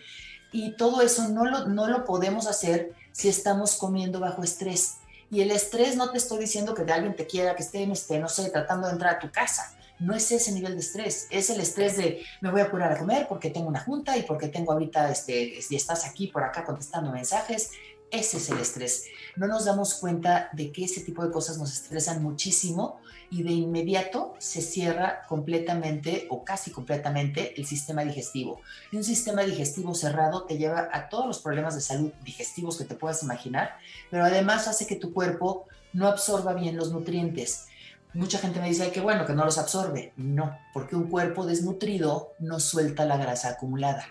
Y 0.50 0.72
todo 0.72 1.02
eso 1.02 1.28
no 1.28 1.44
lo, 1.44 1.66
no 1.66 1.86
lo 1.86 2.04
podemos 2.04 2.48
hacer 2.48 2.94
si 3.12 3.28
estamos 3.28 3.76
comiendo 3.76 4.18
bajo 4.18 4.42
estrés. 4.42 4.96
Y 5.30 5.40
el 5.40 5.52
estrés 5.52 5.94
no 5.94 6.10
te 6.10 6.18
estoy 6.18 6.40
diciendo 6.40 6.74
que 6.74 6.82
de 6.82 6.92
alguien 6.92 7.14
te 7.14 7.28
quiera, 7.28 7.54
que 7.54 7.62
esté, 7.62 7.84
esté, 7.84 8.18
no 8.18 8.28
sé, 8.28 8.50
tratando 8.50 8.88
de 8.88 8.94
entrar 8.94 9.14
a 9.14 9.18
tu 9.20 9.30
casa. 9.30 9.72
No 10.00 10.16
es 10.16 10.32
ese 10.32 10.50
nivel 10.50 10.74
de 10.74 10.80
estrés, 10.80 11.28
es 11.30 11.50
el 11.50 11.60
estrés 11.60 11.96
de 11.96 12.24
me 12.40 12.50
voy 12.50 12.60
a 12.60 12.64
apurar 12.64 12.92
a 12.92 12.98
comer 12.98 13.26
porque 13.28 13.50
tengo 13.50 13.68
una 13.68 13.80
junta 13.80 14.16
y 14.16 14.22
porque 14.22 14.48
tengo 14.48 14.72
ahorita, 14.72 15.10
este, 15.10 15.60
si 15.60 15.74
estás 15.74 16.06
aquí 16.06 16.28
por 16.28 16.42
acá 16.42 16.64
contestando 16.64 17.10
mensajes, 17.12 17.72
ese 18.10 18.38
es 18.38 18.50
el 18.50 18.58
estrés. 18.58 19.04
No 19.36 19.46
nos 19.46 19.64
damos 19.64 19.94
cuenta 19.94 20.48
de 20.52 20.72
que 20.72 20.84
ese 20.84 21.02
tipo 21.02 21.24
de 21.24 21.30
cosas 21.30 21.58
nos 21.58 21.72
estresan 21.72 22.22
muchísimo 22.22 23.00
y 23.30 23.42
de 23.42 23.52
inmediato 23.52 24.34
se 24.38 24.62
cierra 24.62 25.22
completamente 25.28 26.26
o 26.30 26.44
casi 26.44 26.70
completamente 26.70 27.58
el 27.60 27.66
sistema 27.66 28.02
digestivo. 28.02 28.60
Y 28.90 28.96
un 28.96 29.04
sistema 29.04 29.42
digestivo 29.42 29.94
cerrado 29.94 30.44
te 30.44 30.56
lleva 30.56 30.88
a 30.92 31.08
todos 31.08 31.26
los 31.26 31.40
problemas 31.40 31.74
de 31.74 31.80
salud 31.80 32.10
digestivos 32.24 32.78
que 32.78 32.84
te 32.84 32.94
puedas 32.94 33.22
imaginar, 33.22 33.76
pero 34.10 34.24
además 34.24 34.68
hace 34.68 34.86
que 34.86 34.96
tu 34.96 35.12
cuerpo 35.12 35.66
no 35.92 36.06
absorba 36.06 36.54
bien 36.54 36.76
los 36.76 36.92
nutrientes. 36.92 37.66
Mucha 38.14 38.38
gente 38.38 38.60
me 38.60 38.68
dice 38.68 38.90
que 38.90 39.00
bueno, 39.00 39.26
que 39.26 39.34
no 39.34 39.44
los 39.44 39.58
absorbe. 39.58 40.12
No, 40.16 40.58
porque 40.72 40.96
un 40.96 41.08
cuerpo 41.08 41.44
desnutrido 41.44 42.32
no 42.38 42.58
suelta 42.58 43.04
la 43.04 43.18
grasa 43.18 43.50
acumulada, 43.50 44.06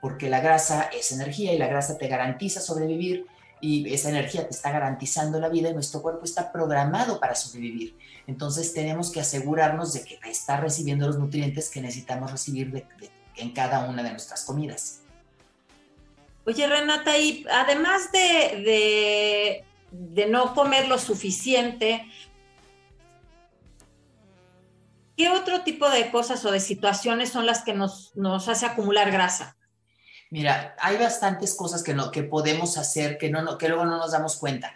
porque 0.00 0.30
la 0.30 0.40
grasa 0.40 0.84
es 0.84 1.12
energía 1.12 1.52
y 1.52 1.58
la 1.58 1.66
grasa 1.66 1.98
te 1.98 2.08
garantiza 2.08 2.60
sobrevivir 2.60 3.26
y 3.64 3.94
esa 3.94 4.10
energía 4.10 4.46
te 4.46 4.50
está 4.50 4.70
garantizando 4.70 5.40
la 5.40 5.48
vida 5.48 5.70
y 5.70 5.72
nuestro 5.72 6.02
cuerpo 6.02 6.26
está 6.26 6.52
programado 6.52 7.18
para 7.18 7.34
sobrevivir. 7.34 7.96
Entonces 8.26 8.74
tenemos 8.74 9.10
que 9.10 9.20
asegurarnos 9.20 9.94
de 9.94 10.04
que 10.04 10.20
está 10.28 10.58
recibiendo 10.58 11.06
los 11.06 11.18
nutrientes 11.18 11.70
que 11.70 11.80
necesitamos 11.80 12.30
recibir 12.30 12.86
en 13.36 13.52
cada 13.52 13.88
una 13.88 14.02
de 14.02 14.10
nuestras 14.10 14.44
comidas. 14.44 15.00
Oye, 16.44 16.66
Renata, 16.66 17.16
y 17.16 17.46
además 17.50 18.12
de, 18.12 19.64
de, 19.90 20.26
no 20.26 20.54
comer 20.54 20.86
lo 20.86 20.98
suficiente, 20.98 22.06
¿qué 25.16 25.30
otro 25.30 25.62
tipo 25.62 25.88
de 25.88 26.10
cosas 26.10 26.44
o 26.44 26.50
de 26.50 26.60
situaciones 26.60 27.30
son 27.30 27.46
las 27.46 27.62
que 27.62 27.72
nos, 27.72 28.14
nos 28.14 28.46
hace 28.46 28.66
acumular 28.66 29.10
grasa? 29.10 29.56
Mira, 30.34 30.74
hay 30.80 30.96
bastantes 30.96 31.54
cosas 31.54 31.84
que, 31.84 31.94
no, 31.94 32.10
que 32.10 32.24
podemos 32.24 32.76
hacer 32.76 33.18
que, 33.18 33.30
no, 33.30 33.56
que 33.56 33.68
luego 33.68 33.84
no 33.84 33.98
nos 33.98 34.10
damos 34.10 34.34
cuenta. 34.34 34.74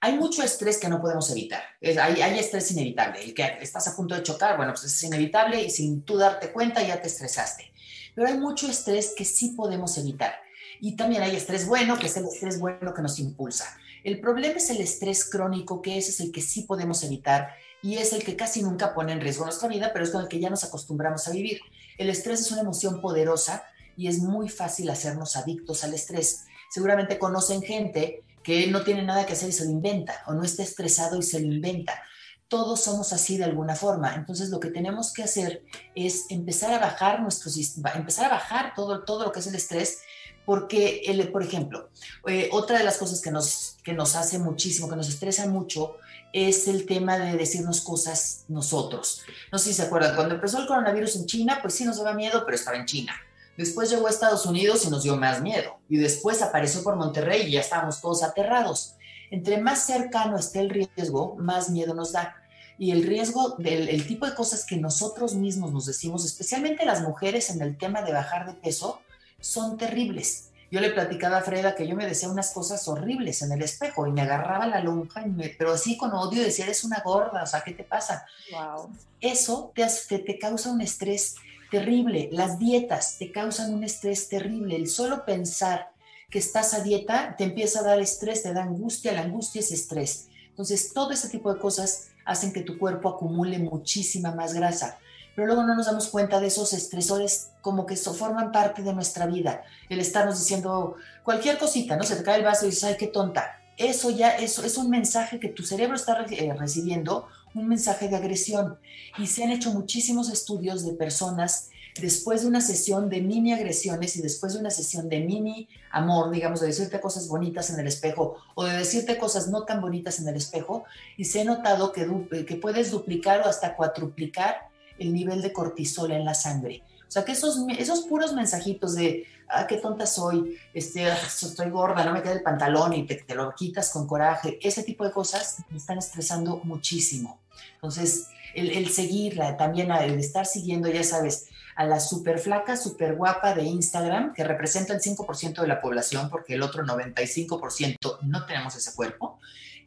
Hay 0.00 0.16
mucho 0.16 0.40
estrés 0.40 0.78
que 0.78 0.88
no 0.88 1.00
podemos 1.00 1.28
evitar. 1.32 1.64
hay, 1.82 2.22
hay, 2.22 2.38
estrés 2.38 2.70
inevitable. 2.70 3.20
El 3.20 3.34
que 3.34 3.58
estás 3.60 3.88
a 3.88 3.96
punto 3.96 4.14
de 4.14 4.22
chocar, 4.22 4.56
bueno, 4.56 4.72
pues 4.72 4.84
es 4.84 5.02
inevitable 5.02 5.64
y 5.64 5.68
sin 5.68 6.02
tú 6.02 6.16
darte 6.16 6.52
cuenta 6.52 6.80
ya 6.84 7.00
te 7.00 7.08
estresaste. 7.08 7.72
Pero 8.14 8.28
hay 8.28 8.38
mucho 8.38 8.70
estrés 8.70 9.12
que 9.16 9.24
sí 9.24 9.48
podemos 9.56 9.98
evitar. 9.98 10.32
Y 10.80 10.94
también 10.94 11.24
hay 11.24 11.34
estrés 11.34 11.66
bueno, 11.66 11.98
que 11.98 12.06
es 12.06 12.16
el 12.16 12.26
estrés 12.26 12.60
bueno 12.60 12.94
que 12.94 13.02
nos 13.02 13.18
impulsa. 13.18 13.66
El 14.04 14.20
problema 14.20 14.58
es 14.58 14.70
el 14.70 14.80
estrés 14.80 15.28
crónico, 15.28 15.82
que 15.82 15.98
ese 15.98 16.10
es 16.10 16.20
el 16.20 16.30
que 16.30 16.40
sí 16.40 16.62
podemos 16.62 17.02
evitar 17.02 17.48
y 17.82 17.96
es 17.96 18.12
el 18.12 18.22
que 18.22 18.36
casi 18.36 18.62
nunca 18.62 18.94
pone 18.94 19.10
en 19.10 19.20
riesgo 19.20 19.44
nuestra 19.44 19.68
vida, 19.68 19.90
pero 19.92 20.04
es 20.04 20.12
con 20.12 20.22
el 20.22 20.28
que 20.28 20.38
ya 20.38 20.50
nos 20.50 20.62
acostumbramos 20.62 21.26
a 21.26 21.32
vivir. 21.32 21.62
El 21.98 22.10
estrés 22.10 22.42
es 22.42 22.52
una 22.52 22.60
emoción 22.60 23.00
poderosa 23.00 23.64
y 24.00 24.08
es 24.08 24.20
muy 24.20 24.48
fácil 24.48 24.88
hacernos 24.88 25.36
adictos 25.36 25.84
al 25.84 25.92
estrés. 25.92 26.46
Seguramente 26.70 27.18
conocen 27.18 27.60
gente 27.60 28.24
que 28.42 28.66
no 28.68 28.82
tiene 28.82 29.02
nada 29.02 29.26
que 29.26 29.34
hacer 29.34 29.50
y 29.50 29.52
se 29.52 29.66
lo 29.66 29.72
inventa, 29.72 30.22
o 30.26 30.32
no 30.32 30.42
está 30.42 30.62
estresado 30.62 31.18
y 31.18 31.22
se 31.22 31.38
lo 31.38 31.52
inventa. 31.52 32.02
Todos 32.48 32.80
somos 32.80 33.12
así 33.12 33.36
de 33.36 33.44
alguna 33.44 33.76
forma. 33.76 34.14
Entonces 34.14 34.48
lo 34.48 34.58
que 34.58 34.70
tenemos 34.70 35.12
que 35.12 35.22
hacer 35.22 35.64
es 35.94 36.24
empezar 36.30 36.72
a 36.72 36.78
bajar 36.78 37.20
nuestro 37.20 37.50
sistema, 37.50 37.90
empezar 37.90 38.24
a 38.24 38.30
bajar 38.30 38.72
todo, 38.74 39.04
todo 39.04 39.26
lo 39.26 39.32
que 39.32 39.40
es 39.40 39.46
el 39.48 39.54
estrés, 39.54 39.98
porque, 40.46 41.02
el, 41.04 41.30
por 41.30 41.42
ejemplo, 41.42 41.90
eh, 42.26 42.48
otra 42.52 42.78
de 42.78 42.84
las 42.84 42.96
cosas 42.96 43.20
que 43.20 43.30
nos, 43.30 43.76
que 43.84 43.92
nos 43.92 44.16
hace 44.16 44.38
muchísimo, 44.38 44.88
que 44.88 44.96
nos 44.96 45.10
estresa 45.10 45.46
mucho, 45.46 45.98
es 46.32 46.68
el 46.68 46.86
tema 46.86 47.18
de 47.18 47.36
decirnos 47.36 47.82
cosas 47.82 48.46
nosotros. 48.48 49.20
No 49.52 49.58
sé 49.58 49.68
si 49.68 49.74
se 49.74 49.82
acuerdan, 49.82 50.16
cuando 50.16 50.36
empezó 50.36 50.58
el 50.58 50.66
coronavirus 50.66 51.16
en 51.16 51.26
China, 51.26 51.58
pues 51.60 51.74
sí 51.74 51.84
nos 51.84 51.98
daba 51.98 52.14
miedo, 52.14 52.44
pero 52.46 52.56
estaba 52.56 52.78
en 52.78 52.86
China. 52.86 53.12
Después 53.60 53.90
llegó 53.90 54.06
a 54.06 54.10
Estados 54.10 54.46
Unidos 54.46 54.86
y 54.86 54.90
nos 54.90 55.02
dio 55.02 55.18
más 55.18 55.42
miedo. 55.42 55.80
Y 55.86 55.98
después 55.98 56.40
apareció 56.40 56.82
por 56.82 56.96
Monterrey 56.96 57.42
y 57.42 57.50
ya 57.50 57.60
estábamos 57.60 58.00
todos 58.00 58.22
aterrados. 58.22 58.94
Entre 59.30 59.58
más 59.58 59.84
cercano 59.84 60.38
esté 60.38 60.60
el 60.60 60.70
riesgo, 60.70 61.36
más 61.36 61.68
miedo 61.68 61.92
nos 61.92 62.12
da. 62.12 62.36
Y 62.78 62.90
el 62.90 63.02
riesgo 63.02 63.56
del 63.58 63.90
el 63.90 64.06
tipo 64.06 64.24
de 64.24 64.34
cosas 64.34 64.64
que 64.64 64.78
nosotros 64.78 65.34
mismos 65.34 65.74
nos 65.74 65.84
decimos, 65.84 66.24
especialmente 66.24 66.86
las 66.86 67.02
mujeres 67.02 67.50
en 67.50 67.60
el 67.60 67.76
tema 67.76 68.00
de 68.00 68.14
bajar 68.14 68.46
de 68.46 68.54
peso, 68.54 69.02
son 69.40 69.76
terribles. 69.76 70.52
Yo 70.70 70.80
le 70.80 70.88
platicaba 70.88 71.36
a 71.36 71.42
Freda 71.42 71.74
que 71.74 71.86
yo 71.86 71.94
me 71.94 72.06
decía 72.06 72.30
unas 72.30 72.52
cosas 72.54 72.88
horribles 72.88 73.42
en 73.42 73.52
el 73.52 73.60
espejo 73.60 74.06
y 74.06 74.12
me 74.12 74.22
agarraba 74.22 74.68
la 74.68 74.80
lonja, 74.80 75.22
pero 75.58 75.74
así 75.74 75.98
con 75.98 76.14
odio 76.14 76.42
decía, 76.42 76.64
eres 76.64 76.82
una 76.82 77.00
gorda, 77.00 77.42
o 77.42 77.46
sea, 77.46 77.60
¿qué 77.60 77.72
te 77.72 77.84
pasa? 77.84 78.24
Wow. 78.52 78.88
Eso 79.20 79.70
te, 79.74 80.18
te 80.18 80.38
causa 80.38 80.70
un 80.70 80.80
estrés 80.80 81.34
terrible. 81.70 82.28
Las 82.32 82.58
dietas 82.58 83.16
te 83.18 83.32
causan 83.32 83.72
un 83.72 83.84
estrés 83.84 84.28
terrible. 84.28 84.76
El 84.76 84.88
solo 84.88 85.24
pensar 85.24 85.90
que 86.30 86.38
estás 86.38 86.74
a 86.74 86.80
dieta 86.80 87.34
te 87.36 87.44
empieza 87.44 87.80
a 87.80 87.84
dar 87.84 88.00
estrés, 88.00 88.42
te 88.42 88.52
da 88.52 88.62
angustia, 88.62 89.12
la 89.12 89.22
angustia 89.22 89.60
es 89.60 89.72
estrés. 89.72 90.28
Entonces, 90.48 90.92
todo 90.92 91.10
ese 91.12 91.28
tipo 91.28 91.52
de 91.52 91.60
cosas 91.60 92.08
hacen 92.24 92.52
que 92.52 92.62
tu 92.62 92.78
cuerpo 92.78 93.08
acumule 93.08 93.58
muchísima 93.58 94.34
más 94.34 94.54
grasa. 94.54 94.98
Pero 95.34 95.46
luego 95.46 95.62
no 95.62 95.74
nos 95.74 95.86
damos 95.86 96.08
cuenta 96.08 96.40
de 96.40 96.48
esos 96.48 96.72
estresores 96.72 97.50
como 97.60 97.86
que 97.86 97.94
eso 97.94 98.14
forman 98.14 98.52
parte 98.52 98.82
de 98.82 98.92
nuestra 98.92 99.26
vida. 99.26 99.62
El 99.88 100.00
estarnos 100.00 100.38
diciendo 100.38 100.96
cualquier 101.24 101.58
cosita, 101.58 101.96
¿no? 101.96 102.02
Se 102.02 102.16
te 102.16 102.22
cae 102.22 102.38
el 102.38 102.44
vaso 102.44 102.66
y 102.66 102.70
dices, 102.70 102.84
ay, 102.84 102.96
qué 102.98 103.06
tonta. 103.06 103.56
Eso 103.76 104.10
ya 104.10 104.36
eso 104.36 104.64
es 104.64 104.76
un 104.76 104.90
mensaje 104.90 105.40
que 105.40 105.48
tu 105.48 105.62
cerebro 105.62 105.96
está 105.96 106.26
eh, 106.28 106.52
recibiendo 106.58 107.28
un 107.54 107.68
mensaje 107.68 108.08
de 108.08 108.16
agresión. 108.16 108.78
Y 109.18 109.26
se 109.26 109.44
han 109.44 109.50
hecho 109.50 109.72
muchísimos 109.72 110.30
estudios 110.30 110.84
de 110.84 110.92
personas 110.92 111.70
después 112.00 112.42
de 112.42 112.48
una 112.48 112.60
sesión 112.60 113.08
de 113.08 113.20
mini 113.20 113.52
agresiones 113.52 114.16
y 114.16 114.22
después 114.22 114.54
de 114.54 114.60
una 114.60 114.70
sesión 114.70 115.08
de 115.08 115.20
mini 115.20 115.68
amor, 115.90 116.30
digamos, 116.30 116.60
de 116.60 116.68
decirte 116.68 117.00
cosas 117.00 117.28
bonitas 117.28 117.70
en 117.70 117.80
el 117.80 117.86
espejo 117.86 118.36
o 118.54 118.64
de 118.64 118.76
decirte 118.76 119.18
cosas 119.18 119.48
no 119.48 119.64
tan 119.64 119.80
bonitas 119.80 120.20
en 120.20 120.28
el 120.28 120.36
espejo, 120.36 120.84
y 121.16 121.24
se 121.24 121.40
ha 121.40 121.44
notado 121.44 121.92
que, 121.92 122.06
que 122.46 122.56
puedes 122.56 122.90
duplicar 122.90 123.40
o 123.40 123.46
hasta 123.46 123.76
cuatruplicar 123.76 124.68
el 124.98 125.12
nivel 125.12 125.42
de 125.42 125.52
cortisol 125.52 126.12
en 126.12 126.24
la 126.24 126.34
sangre. 126.34 126.82
O 127.08 127.10
sea, 127.10 127.24
que 127.24 127.32
esos, 127.32 127.58
esos 127.76 128.02
puros 128.02 128.34
mensajitos 128.34 128.94
de, 128.94 129.26
ah, 129.48 129.66
qué 129.66 129.78
tonta 129.78 130.06
soy, 130.06 130.56
este, 130.72 131.10
ah, 131.10 131.18
estoy 131.26 131.68
gorda, 131.70 132.04
no 132.04 132.12
me 132.12 132.22
queda 132.22 132.34
el 132.34 132.42
pantalón 132.42 132.92
y 132.92 133.04
te, 133.04 133.16
te, 133.16 133.34
lo 133.34 133.52
quitas 133.52 133.90
con 133.90 134.06
coraje, 134.06 134.60
ese 134.62 134.84
tipo 134.84 135.04
de 135.04 135.10
cosas 135.10 135.56
me 135.70 135.78
están 135.78 135.98
estresando 135.98 136.60
muchísimo. 136.62 137.39
Entonces, 137.74 138.28
el, 138.54 138.70
el 138.70 138.90
seguirla, 138.90 139.56
también 139.56 139.90
el 139.90 140.18
estar 140.18 140.46
siguiendo, 140.46 140.88
ya 140.88 141.04
sabes, 141.04 141.48
a 141.76 141.84
la 141.84 142.00
super 142.00 142.38
flaca, 142.38 142.76
super 142.76 143.16
guapa 143.16 143.54
de 143.54 143.62
Instagram, 143.62 144.34
que 144.34 144.44
representa 144.44 144.92
el 144.92 145.00
5% 145.00 145.60
de 145.60 145.68
la 145.68 145.80
población, 145.80 146.28
porque 146.28 146.54
el 146.54 146.62
otro 146.62 146.84
95% 146.84 148.18
no 148.22 148.44
tenemos 148.46 148.76
ese 148.76 148.94
cuerpo, 148.94 149.38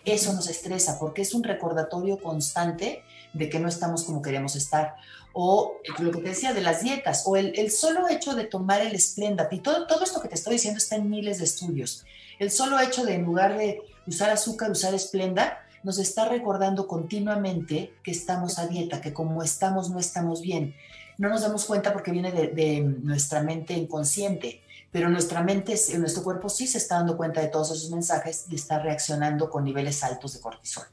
eso 0.06 0.34
nos 0.34 0.50
estresa 0.50 1.00
porque 1.00 1.22
es 1.22 1.34
un 1.34 1.44
recordatorio 1.44 2.18
constante 2.18 3.04
de 3.34 3.50
que 3.50 3.60
no 3.60 3.68
estamos 3.68 4.04
como 4.04 4.22
queremos 4.22 4.56
estar. 4.56 4.96
O 5.34 5.80
lo 6.00 6.12
que 6.12 6.20
te 6.20 6.30
decía 6.30 6.54
de 6.54 6.62
las 6.62 6.84
dietas, 6.84 7.24
o 7.26 7.36
el, 7.38 7.72
solo 7.72 8.08
hecho 8.10 8.36
de 8.36 8.46
tomar 8.46 8.82
el 8.82 9.00
Splenda, 9.00 9.48
y 9.50 9.60
todo, 9.60 9.88
todo 9.88 10.04
esto 10.04 10.22
que 10.22 10.28
te 10.28 10.36
estoy 10.36 10.54
diciendo 10.54 10.78
está 10.78 10.96
en 10.96 11.10
miles 11.10 11.40
de 11.40 11.46
estudios. 11.46 12.06
El 12.38 12.52
solo 12.52 12.80
hecho 12.80 13.04
de 13.04 13.16
en 13.16 13.24
lugar 13.24 13.58
de 13.58 13.82
usar 14.06 14.30
azúcar, 14.30 14.70
usar 14.70 14.98
Splenda, 15.00 15.63
nos 15.84 16.00
está 16.00 16.28
recordando 16.28 16.88
continuamente 16.88 17.94
que 18.04 18.12
estamos 18.12 18.58
a 18.58 18.68
dieta, 18.68 19.02
que 19.02 19.14
como 19.14 19.44
estamos 19.44 19.90
no 19.90 20.00
estamos 20.00 20.42
bien. 20.42 20.76
No 21.18 21.30
nos 21.30 21.42
damos 21.42 21.66
cuenta 21.66 21.94
porque 21.94 22.12
viene 22.12 22.32
de, 22.32 22.82
nuestra 22.82 23.44
mente 23.44 23.74
inconsciente, 23.74 24.62
pero 24.92 25.10
nuestra 25.10 25.44
mente, 25.44 25.76
nuestro 25.98 26.24
cuerpo 26.24 26.50
sí 26.50 26.66
se 26.66 26.78
está 26.78 26.96
dando 26.96 27.18
cuenta 27.18 27.42
de 27.42 27.48
todos 27.48 27.72
esos 27.72 27.92
mensajes 27.92 28.46
y 28.50 28.56
está 28.56 28.80
reaccionando 28.80 29.50
con 29.50 29.64
niveles 29.64 30.04
altos 30.04 30.34
de 30.34 30.40
cortisol. 30.40 30.86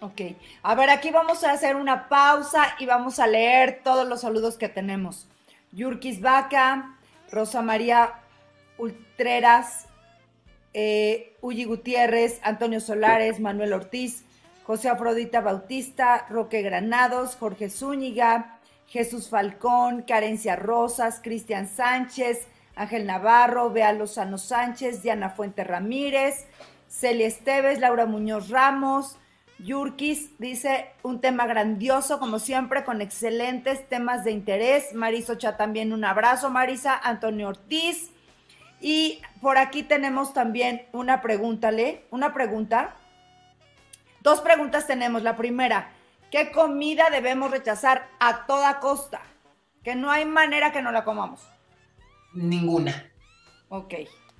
Ok, 0.00 0.20
a 0.62 0.74
ver, 0.74 0.90
aquí 0.90 1.10
vamos 1.10 1.44
a 1.44 1.52
hacer 1.52 1.76
una 1.76 2.08
pausa 2.08 2.74
y 2.80 2.86
vamos 2.86 3.20
a 3.20 3.26
leer 3.28 3.80
todos 3.84 4.06
los 4.06 4.22
saludos 4.22 4.56
que 4.56 4.68
tenemos. 4.68 5.28
Yurkis 5.70 6.20
Vaca, 6.20 6.98
Rosa 7.30 7.62
María 7.62 8.14
Ultreras, 8.78 9.86
eh, 10.74 11.36
Gutiérrez, 11.40 12.40
Antonio 12.42 12.80
Solares, 12.80 13.38
Manuel 13.38 13.72
Ortiz, 13.72 14.24
José 14.64 14.88
Afrodita 14.88 15.40
Bautista, 15.40 16.26
Roque 16.28 16.62
Granados, 16.62 17.36
Jorge 17.36 17.70
Zúñiga, 17.70 18.58
Jesús 18.86 19.28
Falcón, 19.28 20.02
Carencia 20.02 20.56
Rosas, 20.56 21.20
Cristian 21.22 21.68
Sánchez, 21.68 22.46
Ángel 22.76 23.06
Navarro, 23.06 23.70
Bea 23.70 23.92
Lozano 23.92 24.38
Sánchez, 24.38 25.02
Diana 25.02 25.30
Fuente 25.30 25.64
Ramírez, 25.64 26.46
Celia 26.88 27.26
Esteves, 27.26 27.80
Laura 27.80 28.06
Muñoz 28.06 28.50
Ramos, 28.50 29.18
Yurkis 29.62 30.38
dice 30.38 30.90
un 31.02 31.20
tema 31.20 31.46
grandioso, 31.46 32.18
como 32.18 32.38
siempre, 32.38 32.84
con 32.84 33.00
excelentes 33.00 33.88
temas 33.88 34.24
de 34.24 34.32
interés. 34.32 34.92
Marisocha 34.92 35.56
también 35.56 35.92
un 35.92 36.04
abrazo, 36.04 36.50
Marisa, 36.50 36.98
Antonio 36.98 37.48
Ortiz. 37.48 38.10
Y 38.80 39.22
por 39.40 39.58
aquí 39.58 39.84
tenemos 39.84 40.32
también 40.32 40.86
una 40.92 41.22
pregunta, 41.22 41.70
¿le? 41.70 42.04
Una 42.10 42.34
pregunta 42.34 42.96
Dos 44.22 44.40
preguntas 44.40 44.86
tenemos. 44.86 45.22
La 45.22 45.36
primera, 45.36 45.90
¿qué 46.30 46.52
comida 46.52 47.10
debemos 47.10 47.50
rechazar 47.50 48.08
a 48.20 48.46
toda 48.46 48.78
costa? 48.78 49.20
Que 49.82 49.96
no 49.96 50.12
hay 50.12 50.24
manera 50.24 50.70
que 50.70 50.80
no 50.80 50.92
la 50.92 51.02
comamos. 51.02 51.40
Ninguna. 52.32 53.10
Ok. 53.68 53.94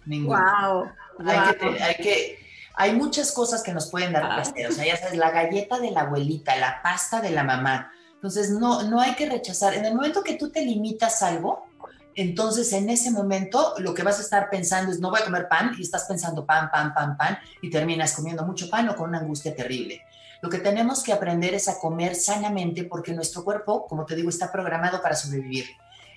Ninguna. 0.06 0.68
Wow. 0.68 0.90
Hay, 1.26 1.54
Que, 1.56 1.82
hay, 1.82 1.94
que, 1.96 2.38
hay 2.74 2.92
muchas 2.92 3.32
cosas 3.32 3.62
que 3.64 3.72
nos 3.72 3.90
pueden 3.90 4.12
dar 4.12 4.22
placer. 4.28 4.68
O 4.68 4.72
sea, 4.72 4.86
ya 4.86 4.96
sabes, 4.96 5.16
la 5.16 5.30
galleta 5.30 5.80
de 5.80 5.90
la 5.90 6.02
abuelita, 6.02 6.54
la 6.56 6.80
pasta 6.80 7.20
de 7.20 7.30
la 7.30 7.42
mamá. 7.42 7.92
Entonces, 8.14 8.50
no, 8.50 8.84
no 8.84 9.00
hay 9.00 9.14
que 9.16 9.28
rechazar. 9.28 9.74
En 9.74 9.84
el 9.84 9.96
momento 9.96 10.22
que 10.22 10.34
tú 10.34 10.50
te 10.50 10.64
limitas 10.64 11.24
algo, 11.24 11.66
entonces 12.14 12.72
en 12.72 12.90
ese 12.90 13.10
momento 13.10 13.74
lo 13.78 13.94
que 13.94 14.02
vas 14.02 14.18
a 14.18 14.22
estar 14.22 14.50
pensando 14.50 14.92
es 14.92 15.00
no 15.00 15.10
voy 15.10 15.20
a 15.20 15.24
comer 15.24 15.48
pan 15.48 15.72
y 15.78 15.82
estás 15.82 16.04
pensando 16.04 16.44
pan, 16.44 16.70
pan, 16.70 16.92
pan, 16.92 17.16
pan 17.16 17.38
y 17.62 17.70
terminas 17.70 18.14
comiendo 18.14 18.44
mucho 18.44 18.68
pan 18.68 18.88
o 18.88 18.96
con 18.96 19.08
una 19.08 19.18
angustia 19.18 19.54
terrible. 19.54 20.02
Lo 20.42 20.50
que 20.50 20.58
tenemos 20.58 21.02
que 21.02 21.12
aprender 21.12 21.54
es 21.54 21.68
a 21.68 21.78
comer 21.78 22.16
sanamente 22.16 22.84
porque 22.84 23.14
nuestro 23.14 23.44
cuerpo, 23.44 23.86
como 23.86 24.04
te 24.04 24.16
digo, 24.16 24.28
está 24.28 24.50
programado 24.50 25.00
para 25.00 25.14
sobrevivir. 25.14 25.66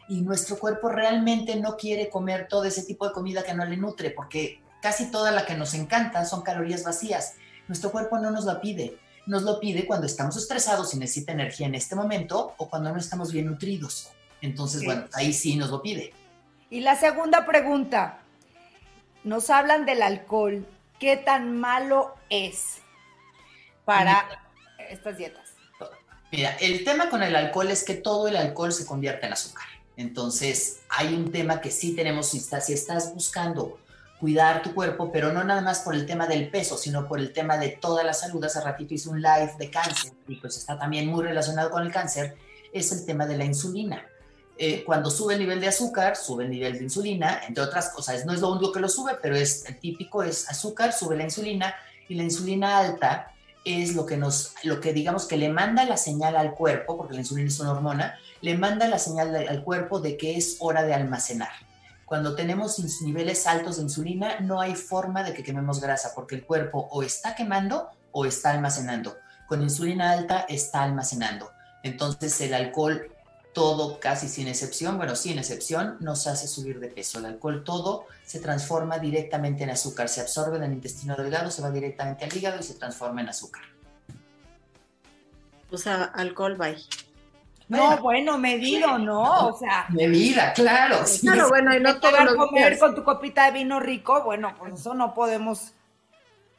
Y 0.08 0.22
nuestro 0.22 0.58
cuerpo 0.58 0.90
realmente 0.90 1.56
no 1.56 1.78
quiere 1.78 2.10
comer 2.10 2.48
todo 2.50 2.66
ese 2.66 2.84
tipo 2.84 3.08
de 3.08 3.14
comida 3.14 3.44
que 3.44 3.54
no 3.54 3.66
le 3.66 3.78
nutre 3.78 4.10
porque 4.12 4.62
casi 4.82 5.12
toda 5.12 5.32
la 5.32 5.46
que 5.46 5.56
nos 5.56 5.74
encanta 5.76 6.26
son 6.26 6.42
calorías 6.42 6.84
vacías. 6.84 7.36
Nuestro 7.68 7.92
cuerpo 7.92 8.18
no 8.18 8.32
nos 8.32 8.46
la 8.46 8.60
pide. 8.62 8.98
Nos 9.28 9.44
lo 9.44 9.60
pide 9.60 9.86
cuando 9.86 10.08
estamos 10.08 10.36
estresados 10.38 10.94
y 10.94 10.98
necesita 10.98 11.32
energía 11.32 11.68
en 11.68 11.76
este 11.76 11.96
momento 11.96 12.54
o 12.58 12.70
cuando 12.70 12.92
no 12.92 12.98
estamos 12.98 13.32
bien 13.32 13.46
nutridos. 13.46 14.10
Entonces, 14.46 14.86
bueno, 14.86 15.06
ahí 15.14 15.34
sí 15.34 15.56
nos 15.56 15.72
lo 15.72 15.82
pide. 15.82 16.14
Y 16.70 16.82
la 16.82 16.96
segunda 16.96 17.46
pregunta, 17.46 18.20
nos 19.24 19.50
hablan 19.50 19.86
del 19.86 20.02
alcohol. 20.02 20.66
¿Qué 21.00 21.18
tan 21.18 21.60
malo 21.60 22.16
es 22.30 22.78
para 23.84 24.26
estas 24.90 25.18
dietas? 25.18 25.50
Mira, 26.32 26.56
el 26.60 26.84
tema 26.84 27.10
con 27.10 27.24
el 27.24 27.36
alcohol 27.36 27.72
es 27.72 27.84
que 27.84 27.96
todo 27.96 28.28
el 28.28 28.38
alcohol 28.38 28.72
se 28.72 28.86
convierte 28.86 29.26
en 29.26 29.34
azúcar. 29.34 29.66
Entonces, 29.98 30.82
hay 30.90 31.14
un 31.14 31.32
tema 31.32 31.60
que 31.60 31.72
sí 31.72 31.96
tenemos, 31.96 32.30
si 32.30 32.38
estás 32.38 33.14
buscando 33.14 33.80
cuidar 34.20 34.62
tu 34.62 34.74
cuerpo, 34.74 35.12
pero 35.12 35.34
no 35.34 35.44
nada 35.44 35.62
más 35.62 35.80
por 35.80 35.96
el 35.96 36.06
tema 36.06 36.28
del 36.28 36.50
peso, 36.50 36.78
sino 36.78 37.08
por 37.08 37.20
el 37.20 37.34
tema 37.34 37.58
de 37.58 37.70
toda 37.70 38.04
la 38.04 38.14
salud. 38.14 38.44
Hace 38.44 38.62
ratito 38.62 38.94
hice 38.94 39.10
un 39.10 39.22
live 39.22 39.54
de 39.58 39.70
cáncer 39.70 40.14
y 40.28 40.36
pues 40.36 40.58
está 40.58 40.78
también 40.78 41.08
muy 41.08 41.24
relacionado 41.24 41.70
con 41.70 41.84
el 41.84 41.92
cáncer, 41.92 42.36
es 42.74 42.92
el 42.92 43.06
tema 43.06 43.26
de 43.26 43.38
la 43.38 43.46
insulina. 43.46 44.06
Eh, 44.58 44.84
cuando 44.86 45.10
sube 45.10 45.34
el 45.34 45.40
nivel 45.40 45.60
de 45.60 45.68
azúcar, 45.68 46.16
sube 46.16 46.46
el 46.46 46.50
nivel 46.50 46.78
de 46.78 46.84
insulina, 46.84 47.42
entre 47.48 47.64
otras 47.64 47.90
cosas. 47.90 48.26
No 48.26 48.34
es 48.34 48.40
lo 48.40 48.52
único 48.52 48.72
que 48.72 48.80
lo 48.80 48.88
sube, 48.88 49.18
pero 49.22 49.36
es 49.36 49.66
el 49.66 49.80
típico 49.80 50.24
es 50.24 50.50
azúcar, 50.50 50.94
sube 50.94 51.18
la 51.18 51.24
insulina 51.24 51.76
y 52.08 52.16
la 52.16 52.24
insulina 52.24 52.78
alta 52.78 53.32
es 53.66 53.96
lo 53.96 54.06
que 54.06 54.16
nos, 54.16 54.54
lo 54.64 54.80
que 54.80 54.94
digamos 54.94 55.26
que 55.26 55.38
le 55.38 55.50
manda 55.50 55.84
la 55.86 55.98
señal 55.98 56.38
al 56.38 56.54
cuerpo, 56.54 56.96
porque 56.96 57.16
la 57.16 57.22
insulina 57.22 57.50
es 57.50 57.60
una 57.60 57.72
hormona, 57.72 58.18
le 58.42 58.58
manda 58.58 58.88
la 58.88 59.00
señal 59.00 59.36
al 59.36 59.64
cuerpo 59.64 60.00
de 60.00 60.16
que 60.18 60.38
es 60.38 60.58
hora 60.60 60.84
de 60.84 60.94
almacenar. 60.94 61.50
Cuando 62.06 62.36
tenemos 62.36 62.80
niveles 63.02 63.48
altos 63.48 63.78
de 63.78 63.84
insulina, 63.84 64.40
no 64.40 64.62
hay 64.62 64.76
forma 64.76 65.24
de 65.24 65.34
que 65.34 65.44
quememos 65.44 65.82
grasa, 65.82 66.14
porque 66.14 66.36
el 66.36 66.46
cuerpo 66.46 66.88
o 66.92 67.02
está 67.02 67.36
quemando 67.36 67.90
o 68.12 68.26
está 68.26 68.52
almacenando. 68.52 69.18
Con 69.48 69.64
insulina 69.64 70.12
alta 70.12 70.46
está 70.48 70.84
almacenando. 70.84 71.52
Entonces 71.82 72.40
el 72.42 72.54
alcohol 72.54 73.15
todo, 73.56 74.00
casi 74.02 74.28
sin 74.28 74.50
excepción, 74.50 74.98
bueno, 74.98 75.16
sin 75.16 75.40
excepción, 75.40 75.98
nos 76.02 76.28
hace 76.28 76.46
subir 76.46 76.80
de 76.80 76.90
peso. 76.90 77.20
El 77.20 77.26
alcohol 77.26 77.64
todo 77.64 78.06
se 78.24 78.40
transforma 78.40 79.00
directamente 79.00 79.64
en 79.64 79.70
azúcar, 79.70 80.10
se 80.10 80.20
absorbe 80.22 80.58
en 80.58 80.64
el 80.64 80.74
intestino 80.74 81.16
delgado, 81.16 81.50
se 81.50 81.62
va 81.62 81.72
directamente 81.72 82.26
al 82.26 82.36
hígado 82.36 82.60
y 82.60 82.64
se 82.64 82.76
transforma 82.76 83.22
en 83.22 83.30
azúcar. 83.30 83.64
O 85.72 85.78
sea, 85.78 86.04
alcohol 86.04 86.56
bye. 86.58 86.78
No, 87.70 87.98
bueno, 87.98 88.38
medido, 88.38 89.00
¿no? 89.00 89.48
O 89.48 89.58
sea. 89.58 89.88
Medida, 89.90 90.54
claro. 90.54 91.00
claro, 91.22 91.48
bueno, 91.50 91.76
y 91.76 91.80
no 91.80 92.00
te 92.00 92.12
vas 92.12 92.30
a 92.30 92.36
comer 92.36 92.78
con 92.78 92.94
tu 92.94 93.04
copita 93.04 93.46
de 93.46 93.52
vino 93.54 93.80
rico, 93.80 94.22
bueno, 94.24 94.54
pues 94.60 94.74
eso 94.74 94.94
no 94.94 95.14
podemos, 95.14 95.72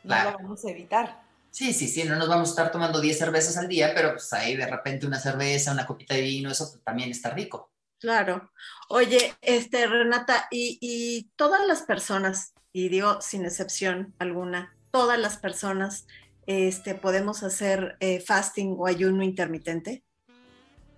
no 0.03 0.25
lo 0.25 0.33
vamos 0.33 0.65
a 0.65 0.71
evitar. 0.71 1.26
Sí, 1.57 1.73
sí, 1.73 1.89
sí, 1.89 2.05
no 2.05 2.17
nos 2.17 2.29
vamos 2.29 2.49
a 2.49 2.51
estar 2.51 2.71
tomando 2.71 3.01
10 3.01 3.19
cervezas 3.19 3.57
al 3.57 3.67
día, 3.67 3.93
pero 3.95 4.13
pues 4.13 4.31
ahí 4.35 4.57
de 4.57 4.67
repente 4.67 5.07
una 5.07 5.19
cerveza, 5.19 5.73
una 5.73 5.87
copita 5.87 6.13
de 6.13 6.21
vino, 6.21 6.51
eso 6.51 6.71
pues, 6.71 6.85
también 6.85 7.11
está 7.11 7.31
rico. 7.31 7.73
Claro. 7.99 8.53
Oye, 8.91 9.35
este, 9.41 9.87
Renata, 9.87 10.49
y, 10.51 11.31
todas 11.35 11.67
las 11.67 11.81
personas, 11.81 12.53
y 12.75 12.91
digo 12.91 13.23
sin 13.23 13.47
excepción 13.47 14.15
alguna, 14.19 14.77
todas 14.91 15.19
las 15.19 15.39
personas 15.39 16.07
este, 16.45 16.95
podemos 16.95 17.43
hacer 17.43 17.97
eh, 18.01 18.21
fasting 18.21 18.77
o 18.79 18.87
ayuno 18.87 19.23
intermitente? 19.23 20.05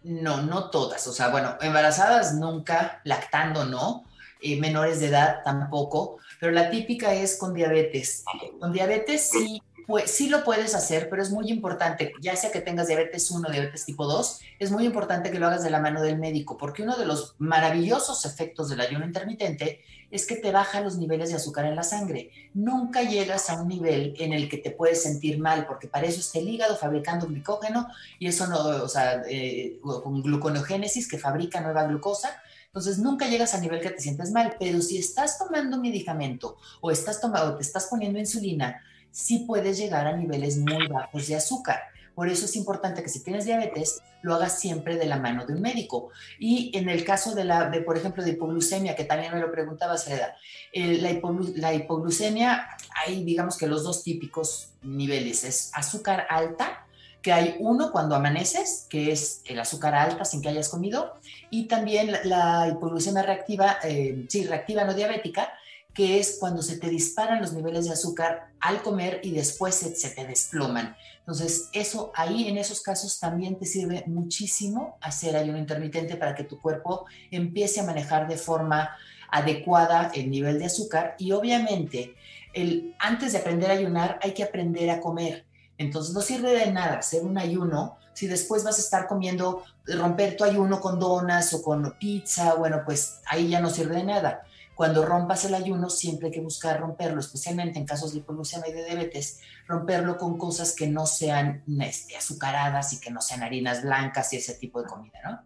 No, 0.03 0.43
no 0.43 0.71
todas. 0.71 1.07
O 1.07 1.13
sea, 1.13 1.29
bueno, 1.29 1.57
embarazadas 1.61 2.35
nunca, 2.35 3.01
lactando 3.05 3.65
no, 3.65 4.07
eh, 4.41 4.59
menores 4.59 4.99
de 4.99 5.07
edad 5.07 5.39
tampoco, 5.45 6.19
pero 6.41 6.51
la 6.51 6.69
típica 6.69 7.15
es 7.15 7.39
con 7.39 7.55
diabetes. 7.55 8.25
Con 8.59 8.73
diabetes 8.73 9.31
sí 9.31 9.63
pues 9.89 10.11
sí 10.11 10.29
lo 10.29 10.45
puedes 10.45 10.75
hacer, 10.75 11.09
pero 11.09 11.23
es 11.23 11.31
muy 11.31 11.51
importante, 11.51 12.13
ya 12.21 12.37
sea 12.37 12.53
que 12.53 12.61
tengas 12.61 12.89
diabetes 12.89 13.31
1 13.31 13.49
o 13.49 13.51
diabetes 13.51 13.87
tipo 13.87 14.05
2, 14.05 14.41
es 14.59 14.71
muy 14.71 14.85
importante 14.85 15.31
que 15.31 15.39
lo 15.39 15.47
hagas 15.47 15.63
de 15.63 15.71
la 15.71 15.81
mano 15.81 16.03
del 16.03 16.19
médico, 16.19 16.59
porque 16.59 16.83
uno 16.83 16.99
de 16.99 17.07
los 17.07 17.37
maravillosos 17.39 18.27
efectos 18.27 18.69
del 18.69 18.83
ayuno 18.83 19.07
intermitente 19.07 19.81
es 20.11 20.27
que 20.27 20.37
te 20.37 20.53
baja 20.53 20.83
los 20.83 20.99
niveles 20.99 21.31
de 21.31 21.37
azúcar 21.37 21.65
en 21.65 21.75
la 21.75 21.83
sangre. 21.85 22.31
Nunca 22.53 23.03
llegas 23.03 23.49
a 23.49 23.63
un 23.63 23.69
nivel 23.69 24.15
en 24.19 24.35
el 24.35 24.51
que 24.51 24.59
te 24.59 24.73
puedes 24.73 25.03
sentir 25.03 25.39
mal, 25.39 25.67
porque 25.67 25.89
para 25.89 26.07
eso 26.07 26.21
está 26.21 26.39
el 26.39 26.51
hígado 26.51 26.77
fabricando 26.77 27.27
glicógeno 27.27 27.89
y 28.19 28.27
eso 28.27 28.47
no, 28.47 28.59
o 28.59 28.89
sea, 28.89 29.23
eh, 29.27 29.81
con 29.81 30.23
gluconogénesis 30.23 31.09
que 31.09 31.17
fabrica 31.17 31.63
nueva 31.63 31.85
glucosa. 31.85 32.43
Entonces 32.67 32.99
nunca 32.99 33.27
llegas 33.27 33.55
al 33.55 33.63
nivel 33.63 33.81
que 33.81 33.89
te 33.89 34.03
sientes 34.03 34.33
mal, 34.33 34.55
pero 34.61 34.83
si 34.83 34.99
estás 34.99 35.39
tomando 35.39 35.79
medicamento 35.79 36.59
o 36.83 36.91
estás 36.91 37.23
tomando, 37.23 37.57
te 37.57 37.63
estás 37.63 37.87
poniendo 37.87 38.19
insulina, 38.19 38.83
sí 39.11 39.41
puedes 39.41 39.79
llegar 39.79 40.07
a 40.07 40.17
niveles 40.17 40.59
muy 40.59 40.87
bajos 40.89 41.29
de 41.29 41.37
azúcar. 41.37 41.81
Por 42.15 42.29
eso 42.29 42.47
es 42.47 42.57
importante 42.57 43.03
que 43.03 43.09
si 43.09 43.23
tienes 43.23 43.45
diabetes, 43.45 44.03
lo 44.23 44.35
hagas 44.35 44.59
siempre 44.59 44.97
de 44.97 45.07
la 45.07 45.19
mano 45.19 45.47
de 45.47 45.55
un 45.55 45.61
médico. 45.61 46.11
Y 46.39 46.77
en 46.77 46.89
el 46.89 47.05
caso 47.05 47.35
de, 47.35 47.45
la, 47.45 47.71
de 47.71 47.81
por 47.81 47.97
ejemplo, 47.97 48.25
de 48.25 48.31
hipoglucemia, 48.31 48.97
que 48.97 49.05
también 49.05 49.33
me 49.33 49.41
lo 49.41 49.53
preguntaba 49.53 49.95
la, 49.95 50.35
la 50.73 51.75
hipoglucemia, 51.75 52.67
hay 53.07 53.23
digamos 53.23 53.57
que 53.57 53.69
los 53.69 53.85
dos 53.85 54.03
típicos 54.03 54.71
niveles, 54.83 55.45
es 55.45 55.71
azúcar 55.75 56.27
alta, 56.29 56.85
que 57.23 57.33
hay 57.33 57.57
uno 57.59 57.91
cuando 57.93 58.15
amaneces, 58.15 58.87
que 58.89 59.13
es 59.13 59.43
el 59.45 59.59
azúcar 59.61 59.95
alta 59.95 60.25
sin 60.25 60.41
que 60.41 60.49
hayas 60.49 60.69
comido, 60.69 61.15
y 61.51 61.67
también 61.67 62.17
la, 62.25 62.69
hipoglucemia 62.69 63.23
reactiva, 63.23 63.79
eh, 63.83 64.25
sí, 64.29 64.47
reactiva 64.47 64.85
no 64.85 64.95
diabética, 64.95 65.53
que 65.95 66.21
es 66.21 66.37
cuando 66.39 66.63
se 66.63 66.79
te 66.79 66.89
disparan 66.89 67.41
los 67.41 67.53
niveles 67.53 67.87
de 67.87 67.93
azúcar 67.93 68.51
al 68.61 68.83
comer 68.83 69.21
y 69.23 69.33
después 69.33 69.75
se, 69.75 70.11
te 70.11 70.27
desploman. 70.27 70.97
Entonces, 71.21 71.69
eso 71.73 72.13
ahí 72.15 72.49
en 72.49 72.57
esos 72.57 72.83
casos 72.83 73.19
también 73.19 73.59
te 73.59 73.67
sirve 73.67 74.05
muchísimo 74.07 74.97
hacer 75.01 75.37
ayuno 75.37 75.59
intermitente 75.59 76.17
para 76.17 76.35
que 76.35 76.45
tu 76.45 76.61
cuerpo 76.61 77.07
empiece 77.31 77.81
a 77.81 77.85
manejar 77.85 78.29
de 78.29 78.37
forma 78.37 78.91
adecuada 79.31 80.11
el 80.15 80.31
nivel 80.31 80.59
de 80.59 80.67
azúcar 80.67 81.15
y 81.19 81.33
obviamente 81.33 82.15
el, 82.55 82.95
antes 82.99 83.33
de 83.33 83.39
aprender 83.39 83.71
a 83.71 83.75
ayunar 83.75 84.19
hay 84.23 84.33
que 84.33 84.45
aprender 84.45 84.91
a 84.91 85.01
comer. 85.01 85.45
Entonces 85.77 86.15
no 86.15 86.21
sirve 86.21 86.53
de 86.53 86.73
nada 86.73 86.99
hacer 86.99 87.23
un 87.23 87.39
ayuno 87.39 87.99
si 88.19 88.27
después 88.27 88.65
vas 88.65 88.79
a 88.79 88.81
estar 88.81 89.07
comiendo, 89.07 89.63
romper 89.87 90.37
tu 90.37 90.43
ayuno 90.43 90.81
con 90.81 90.99
donas 90.99 91.55
o 91.55 91.63
con 91.63 91.95
pizza, 92.01 92.55
bueno, 92.55 92.83
pues 92.85 93.21
ahí 93.27 93.49
ya 93.49 93.61
no 93.61 93.71
sirve 93.71 93.95
de 93.95 94.03
nada. 94.03 94.43
Cuando 94.79 95.05
rompas 95.05 95.45
el 95.45 95.57
ayuno, 95.57 95.91
siempre 95.91 96.29
hay 96.29 96.33
que 96.33 96.41
buscar 96.41 96.79
romperlo, 96.79 97.19
especialmente 97.19 97.81
en 97.81 97.85
casos 97.85 98.13
de 98.13 98.19
hipoglucemia 98.19 98.69
y 98.69 98.73
de 98.75 98.85
diabetes, 98.85 99.41
romperlo 99.67 100.17
con 100.17 100.39
cosas 100.39 100.73
que 100.73 100.87
no 100.87 101.05
sean 101.05 101.65
este, 101.81 102.17
azucaradas 102.17 102.93
y 102.93 103.01
que 103.01 103.11
no 103.11 103.21
sean 103.21 103.43
harinas 103.43 103.83
blancas 103.83 104.33
y 104.33 104.37
ese 104.37 104.55
tipo 104.55 104.81
de 104.81 104.87
comida, 104.87 105.19
¿no? 105.25 105.43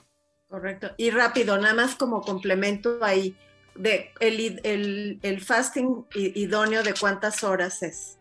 Correcto. 0.50 0.90
Y 0.98 1.08
rápido, 1.08 1.56
nada 1.56 1.72
más 1.72 1.94
como 1.94 2.20
complemento 2.20 2.98
ahí, 3.00 3.34
de 3.74 4.10
el, 4.20 4.60
el, 4.64 5.18
el 5.22 5.40
fasting 5.40 6.04
idóneo 6.14 6.82
de 6.82 6.92
cuántas 6.92 7.42
horas 7.42 7.82
es 7.82 8.18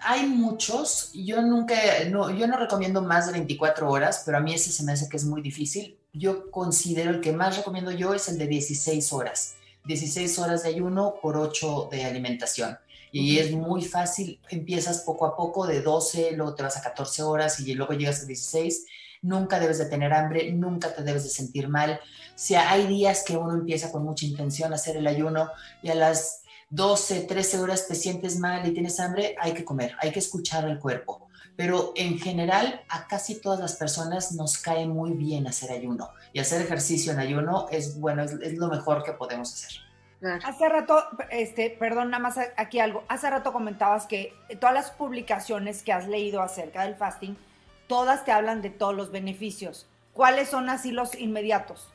hay 0.00 0.26
muchos, 0.26 1.10
yo 1.12 1.42
nunca, 1.42 1.74
no, 2.10 2.30
yo 2.30 2.46
no 2.46 2.58
recomiendo 2.58 3.02
más 3.02 3.26
de 3.26 3.32
24 3.32 3.90
horas, 3.90 4.22
pero 4.24 4.38
a 4.38 4.40
mí 4.40 4.54
ese 4.54 4.70
se 4.70 4.82
me 4.84 4.92
hace 4.92 5.08
que 5.08 5.16
es 5.16 5.24
muy 5.24 5.42
difícil. 5.42 5.98
Yo 6.12 6.50
considero 6.50 7.10
el 7.10 7.20
que 7.20 7.32
más 7.32 7.56
recomiendo 7.56 7.90
yo 7.90 8.14
es 8.14 8.28
el 8.28 8.38
de 8.38 8.46
16 8.46 9.12
horas. 9.12 9.56
16 9.86 10.38
horas 10.38 10.62
de 10.62 10.70
ayuno 10.70 11.14
por 11.22 11.36
8 11.36 11.88
de 11.90 12.04
alimentación. 12.04 12.78
Y 13.12 13.38
es 13.38 13.52
muy 13.52 13.82
fácil, 13.82 14.40
empiezas 14.50 15.00
poco 15.00 15.26
a 15.26 15.36
poco 15.36 15.66
de 15.66 15.80
12, 15.80 16.32
luego 16.32 16.54
te 16.54 16.62
vas 16.62 16.76
a 16.76 16.82
14 16.82 17.22
horas 17.22 17.60
y 17.60 17.74
luego 17.74 17.94
llegas 17.94 18.22
a 18.22 18.26
16. 18.26 18.84
Nunca 19.22 19.58
debes 19.58 19.78
de 19.78 19.86
tener 19.86 20.12
hambre, 20.12 20.52
nunca 20.52 20.94
te 20.94 21.02
debes 21.02 21.24
de 21.24 21.30
sentir 21.30 21.68
mal. 21.68 22.00
Si 22.34 22.54
hay 22.54 22.86
días 22.86 23.24
que 23.24 23.36
uno 23.36 23.54
empieza 23.54 23.90
con 23.90 24.04
mucha 24.04 24.26
intención 24.26 24.72
a 24.72 24.76
hacer 24.76 24.96
el 24.96 25.06
ayuno 25.06 25.50
y 25.82 25.88
a 25.88 25.94
las 25.94 26.42
12, 26.70 27.22
13 27.22 27.60
horas 27.60 27.86
te 27.86 27.94
sientes 27.94 28.38
mal 28.38 28.66
y 28.68 28.72
tienes 28.72 28.98
hambre, 29.00 29.36
hay 29.40 29.54
que 29.54 29.64
comer, 29.64 29.94
hay 30.00 30.10
que 30.10 30.18
escuchar 30.18 30.64
al 30.64 30.78
cuerpo. 30.78 31.28
Pero 31.56 31.92
en 31.96 32.18
general 32.18 32.84
a 32.88 33.06
casi 33.06 33.40
todas 33.40 33.58
las 33.58 33.76
personas 33.76 34.32
nos 34.32 34.58
cae 34.58 34.86
muy 34.86 35.12
bien 35.12 35.46
hacer 35.46 35.70
ayuno 35.70 36.10
y 36.32 36.40
hacer 36.40 36.60
ejercicio 36.60 37.12
en 37.12 37.18
ayuno 37.18 37.66
es 37.70 37.98
bueno, 37.98 38.22
es, 38.22 38.58
lo 38.58 38.68
mejor 38.68 39.02
que 39.02 39.12
podemos 39.12 39.52
hacer. 39.52 39.80
Hace 40.44 40.68
rato, 40.68 41.02
este, 41.30 41.70
perdón, 41.70 42.10
nada 42.10 42.22
más 42.22 42.38
aquí 42.56 42.80
algo. 42.80 43.04
Hace 43.08 43.30
rato 43.30 43.52
comentabas 43.52 44.06
que 44.06 44.34
todas 44.60 44.74
las 44.74 44.90
publicaciones 44.90 45.82
que 45.82 45.92
has 45.92 46.08
leído 46.08 46.42
acerca 46.42 46.82
del 46.82 46.94
fasting, 46.94 47.36
todas 47.86 48.24
te 48.24 48.32
hablan 48.32 48.62
de 48.62 48.70
todos 48.70 48.94
los 48.94 49.10
beneficios. 49.10 49.86
¿Cuáles 50.12 50.48
son 50.48 50.68
así 50.68 50.90
los 50.90 51.14
inmediatos? 51.14 51.92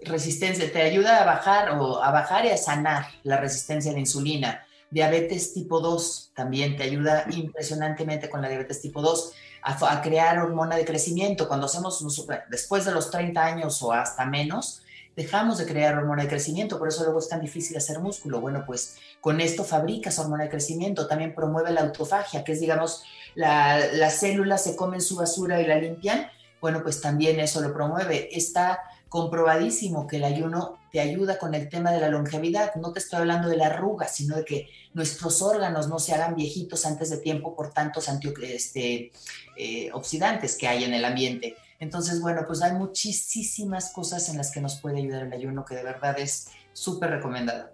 resistencia, 0.00 0.70
te 0.70 0.82
ayuda 0.82 1.22
a 1.22 1.24
bajar 1.24 1.70
o 1.70 2.02
a 2.02 2.10
bajar 2.10 2.44
y 2.44 2.50
a 2.50 2.56
sanar 2.56 3.06
la 3.22 3.38
resistencia 3.38 3.90
a 3.90 3.94
la 3.94 4.00
insulina. 4.00 4.66
Diabetes 4.96 5.52
tipo 5.52 5.80
2 5.80 6.32
también 6.34 6.74
te 6.74 6.84
ayuda 6.84 7.26
impresionantemente 7.30 8.30
con 8.30 8.40
la 8.40 8.48
diabetes 8.48 8.80
tipo 8.80 9.02
2 9.02 9.34
a, 9.60 10.00
crear 10.00 10.38
hormona 10.38 10.74
de 10.74 10.86
crecimiento. 10.86 11.48
Cuando 11.48 11.66
hacemos, 11.66 12.02
después 12.48 12.86
de 12.86 12.92
los 12.92 13.10
30 13.10 13.44
años 13.44 13.82
o 13.82 13.92
hasta 13.92 14.24
menos, 14.24 14.80
dejamos 15.14 15.58
de 15.58 15.66
crear 15.66 15.98
hormona 15.98 16.22
de 16.22 16.30
crecimiento, 16.30 16.78
por 16.78 16.88
eso 16.88 17.04
luego 17.04 17.18
es 17.18 17.28
tan 17.28 17.42
difícil 17.42 17.76
hacer 17.76 17.98
músculo. 17.98 18.40
Bueno, 18.40 18.64
pues 18.64 18.96
con 19.20 19.42
esto 19.42 19.64
fabricas 19.64 20.18
hormona 20.18 20.44
de 20.44 20.50
crecimiento, 20.50 21.06
también 21.06 21.34
promueve 21.34 21.72
la 21.72 21.82
autofagia, 21.82 22.42
que 22.42 22.52
es, 22.52 22.60
digamos, 22.60 23.02
las 23.34 24.14
células 24.14 24.64
se 24.64 24.76
comen 24.76 25.02
su 25.02 25.16
basura 25.16 25.60
y 25.60 25.66
la 25.66 25.76
limpian. 25.76 26.26
Bueno, 26.58 26.82
pues 26.82 27.02
también 27.02 27.38
eso 27.38 27.60
lo 27.60 27.74
promueve. 27.74 28.34
Está 28.34 28.80
comprobadísimo 29.08 30.06
que 30.06 30.16
el 30.16 30.24
ayuno 30.24 30.78
te 30.90 31.00
ayuda 31.00 31.38
con 31.38 31.54
el 31.54 31.68
tema 31.68 31.92
de 31.92 32.00
la 32.00 32.08
longevidad. 32.08 32.74
No 32.74 32.92
te 32.92 32.98
estoy 32.98 33.20
hablando 33.20 33.48
de 33.48 33.56
la 33.56 33.66
arruga, 33.66 34.08
sino 34.08 34.36
de 34.36 34.44
que 34.44 34.68
nuestros 34.94 35.42
órganos 35.42 35.88
no 35.88 35.98
se 35.98 36.14
hagan 36.14 36.34
viejitos 36.34 36.86
antes 36.86 37.10
de 37.10 37.18
tiempo 37.18 37.54
por 37.54 37.72
tantos 37.72 38.08
este, 38.42 39.12
eh, 39.56 39.90
oxidantes 39.92 40.56
que 40.56 40.68
hay 40.68 40.84
en 40.84 40.94
el 40.94 41.04
ambiente. 41.04 41.56
Entonces, 41.78 42.20
bueno, 42.20 42.42
pues 42.46 42.62
hay 42.62 42.72
muchísimas 42.72 43.92
cosas 43.92 44.28
en 44.28 44.38
las 44.38 44.50
que 44.50 44.60
nos 44.60 44.80
puede 44.80 44.98
ayudar 44.98 45.24
el 45.24 45.32
ayuno 45.32 45.64
que 45.64 45.76
de 45.76 45.82
verdad 45.82 46.18
es 46.18 46.48
súper 46.72 47.10
recomendado. 47.10 47.70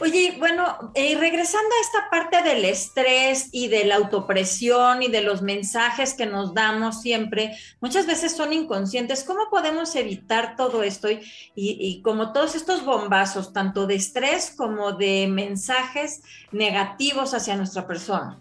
Oye, 0.00 0.36
bueno, 0.40 0.90
eh, 0.94 1.16
regresando 1.16 1.68
a 1.68 1.80
esta 1.80 2.10
parte 2.10 2.42
del 2.42 2.64
estrés 2.64 3.48
y 3.52 3.68
de 3.68 3.84
la 3.84 3.94
autopresión 3.94 5.04
y 5.04 5.08
de 5.08 5.22
los 5.22 5.40
mensajes 5.40 6.14
que 6.14 6.26
nos 6.26 6.52
damos 6.52 7.00
siempre, 7.00 7.56
muchas 7.80 8.04
veces 8.04 8.32
son 8.36 8.52
inconscientes. 8.52 9.22
¿Cómo 9.22 9.48
podemos 9.50 9.94
evitar 9.94 10.56
todo 10.56 10.82
esto 10.82 11.08
y, 11.10 11.20
y 11.54 12.02
como 12.02 12.32
todos 12.32 12.56
estos 12.56 12.84
bombazos, 12.84 13.52
tanto 13.52 13.86
de 13.86 13.94
estrés 13.94 14.52
como 14.56 14.92
de 14.92 15.28
mensajes 15.28 16.22
negativos 16.50 17.32
hacia 17.32 17.56
nuestra 17.56 17.86
persona? 17.86 18.40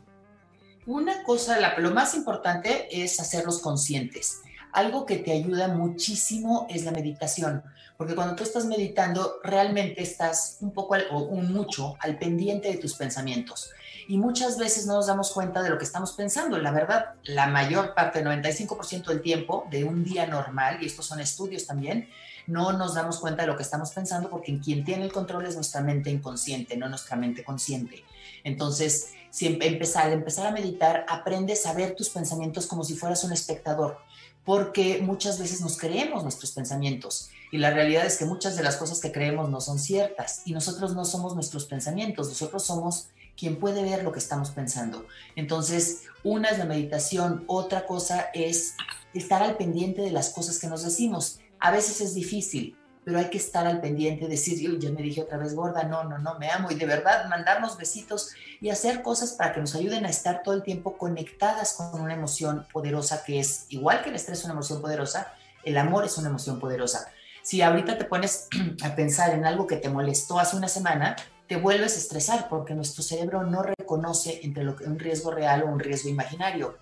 Una 0.88 1.24
cosa, 1.24 1.78
lo 1.78 1.92
más 1.92 2.16
importante 2.16 2.88
es 2.92 3.20
hacerlos 3.20 3.62
conscientes. 3.62 4.42
Algo 4.72 5.06
que 5.06 5.18
te 5.18 5.32
ayuda 5.32 5.68
muchísimo 5.68 6.66
es 6.68 6.84
la 6.84 6.92
meditación 6.92 7.64
porque 7.98 8.16
cuando 8.16 8.36
tú 8.36 8.44
estás 8.44 8.66
meditando, 8.66 9.40
realmente 9.44 10.02
estás 10.02 10.58
un 10.62 10.72
poco 10.72 10.96
o 11.12 11.20
un 11.20 11.54
mucho 11.54 11.96
al 12.00 12.18
pendiente 12.18 12.70
de 12.70 12.78
tus 12.78 12.96
pensamientos. 12.96 13.72
Y 14.08 14.18
muchas 14.18 14.58
veces 14.58 14.86
no 14.86 14.96
nos 14.96 15.08
damos 15.08 15.32
cuenta 15.32 15.62
de 15.62 15.70
lo 15.70 15.78
que 15.78 15.86
estamos 15.86 16.12
pensando. 16.14 16.58
La 16.58 16.72
verdad, 16.72 17.14
la 17.24 17.48
mayor 17.48 17.94
parte, 17.94 18.20
el 18.20 18.26
95% 18.26 19.06
del 19.06 19.22
tiempo 19.22 19.66
de 19.72 19.84
un 19.84 20.04
día 20.04 20.28
normal, 20.28 20.80
y 20.82 20.88
estos 20.88 21.06
son 21.06 21.20
estudios 21.20 21.66
también, 21.66 22.10
no 22.48 22.74
nos 22.74 22.96
damos 22.96 23.20
cuenta 23.20 23.44
de 23.44 23.48
lo 23.48 23.56
que 23.56 23.64
estamos 23.64 23.92
pensando 23.92 24.30
porque 24.30 24.60
quien 24.60 24.84
tiene 24.84 25.06
el 25.06 25.14
control 25.14 25.46
es 25.46 25.56
nuestra 25.56 25.82
mente 25.82 26.10
inconsciente, 26.10 26.76
no 26.76 26.90
nuestra 26.90 27.16
mente 27.16 27.44
consciente. 27.44 28.04
Entonces, 28.44 29.12
si 29.30 29.48
empezar, 29.48 30.12
empezar 30.12 30.48
a 30.48 30.52
meditar, 30.52 31.06
aprendes 31.08 31.66
a 31.66 31.74
ver 31.74 31.96
tus 31.96 32.10
pensamientos 32.10 32.68
como 32.68 32.84
si 32.84 32.96
fueras 32.96 33.24
un 33.24 33.32
espectador, 33.32 33.98
porque 34.44 35.00
muchas 35.02 35.40
veces 35.40 35.62
nos 35.62 35.78
creemos 35.78 36.24
nuestros 36.24 36.52
pensamientos 36.52 37.30
y 37.54 37.60
la 37.60 37.70
realidad 37.70 38.08
es 38.08 38.18
que 38.18 38.26
muchas 38.26 38.56
de 38.56 38.64
las 38.64 38.78
cosas 38.78 39.00
que 39.00 39.12
creemos 39.12 39.48
no 39.48 39.62
son 39.62 39.78
ciertas 39.78 40.42
y 40.44 40.54
nosotros 40.54 40.96
no 40.96 41.06
somos 41.06 41.36
nuestros 41.36 41.66
pensamientos, 41.66 42.28
nosotros 42.28 42.64
somos 42.64 43.10
quien 43.38 43.60
puede 43.60 43.84
ver 43.84 44.04
lo 44.04 44.12
que 44.12 44.18
estamos 44.18 44.50
pensando. 44.50 45.06
Entonces, 45.36 46.02
una 46.24 46.50
es 46.50 46.58
la 46.58 46.66
meditación, 46.66 47.44
otra 47.46 47.86
cosa 47.86 48.32
es 48.34 48.74
estar 49.14 49.44
al 49.44 49.56
pendiente 49.56 50.02
de 50.02 50.10
las 50.10 50.32
cosas 50.32 50.58
que 50.58 50.66
nos 50.66 50.84
decimos. 50.84 51.42
A 51.60 51.70
veces 51.70 52.02
es 52.02 52.16
difícil, 52.16 52.76
pero 53.06 53.20
hay 53.20 53.30
que 53.30 53.38
estar 53.38 53.68
al 53.68 53.82
pendiente, 53.82 54.28
decir, 54.28 54.60
yo 54.60 54.76
ya 54.80 54.90
me 54.90 55.04
dije 55.04 55.22
otra 55.22 55.38
vez 55.38 55.54
gorda, 55.54 55.84
no, 55.84 56.06
no, 56.06 56.18
no, 56.18 56.40
me 56.40 56.50
amo 56.50 56.72
y 56.72 56.76
de 56.76 56.88
verdad 56.88 57.30
mandarnos 57.30 57.78
besitos 57.78 58.32
y 58.62 58.72
hacer 58.72 59.04
cosas 59.04 59.34
para 59.34 59.54
que 59.54 59.60
nos 59.60 59.76
ayuden 59.76 60.08
a 60.08 60.10
estar 60.10 60.42
todo 60.42 60.56
el 60.56 60.64
tiempo 60.64 60.98
conectadas 60.98 61.74
con 61.74 62.02
una 62.02 62.16
emoción 62.16 62.66
poderosa 62.74 63.24
que 63.24 63.40
es 63.40 63.68
igual 63.70 64.02
que 64.02 64.10
el 64.10 64.16
estrés 64.16 64.40
es 64.40 64.46
una 64.46 64.54
emoción 64.54 64.82
poderosa, 64.82 65.36
el 65.64 65.78
amor 65.78 66.04
es 66.04 66.18
una 66.18 66.30
emoción 66.30 66.60
poderosa. 66.60 67.12
Si 67.44 67.62
ahorita 67.62 67.98
te 67.98 68.06
pones 68.06 68.48
a 68.84 68.96
pensar 68.96 69.34
en 69.34 69.46
algo 69.46 69.68
que 69.68 69.76
te 69.76 69.90
molestó 69.90 70.40
hace 70.40 70.56
una 70.56 70.70
semana, 70.70 71.18
te 71.48 71.58
vuelves 71.58 71.96
a 71.96 72.00
estresar 72.00 72.48
porque 72.50 72.74
nuestro 72.74 73.04
cerebro 73.04 73.44
no 73.44 73.62
reconoce 73.62 74.40
entre 74.44 74.64
lo 74.64 74.78
que 74.78 74.86
un 74.86 74.98
riesgo 74.98 75.30
real 75.30 75.64
o 75.64 75.68
un 75.68 75.80
riesgo 75.80 76.10
imaginario. 76.10 76.78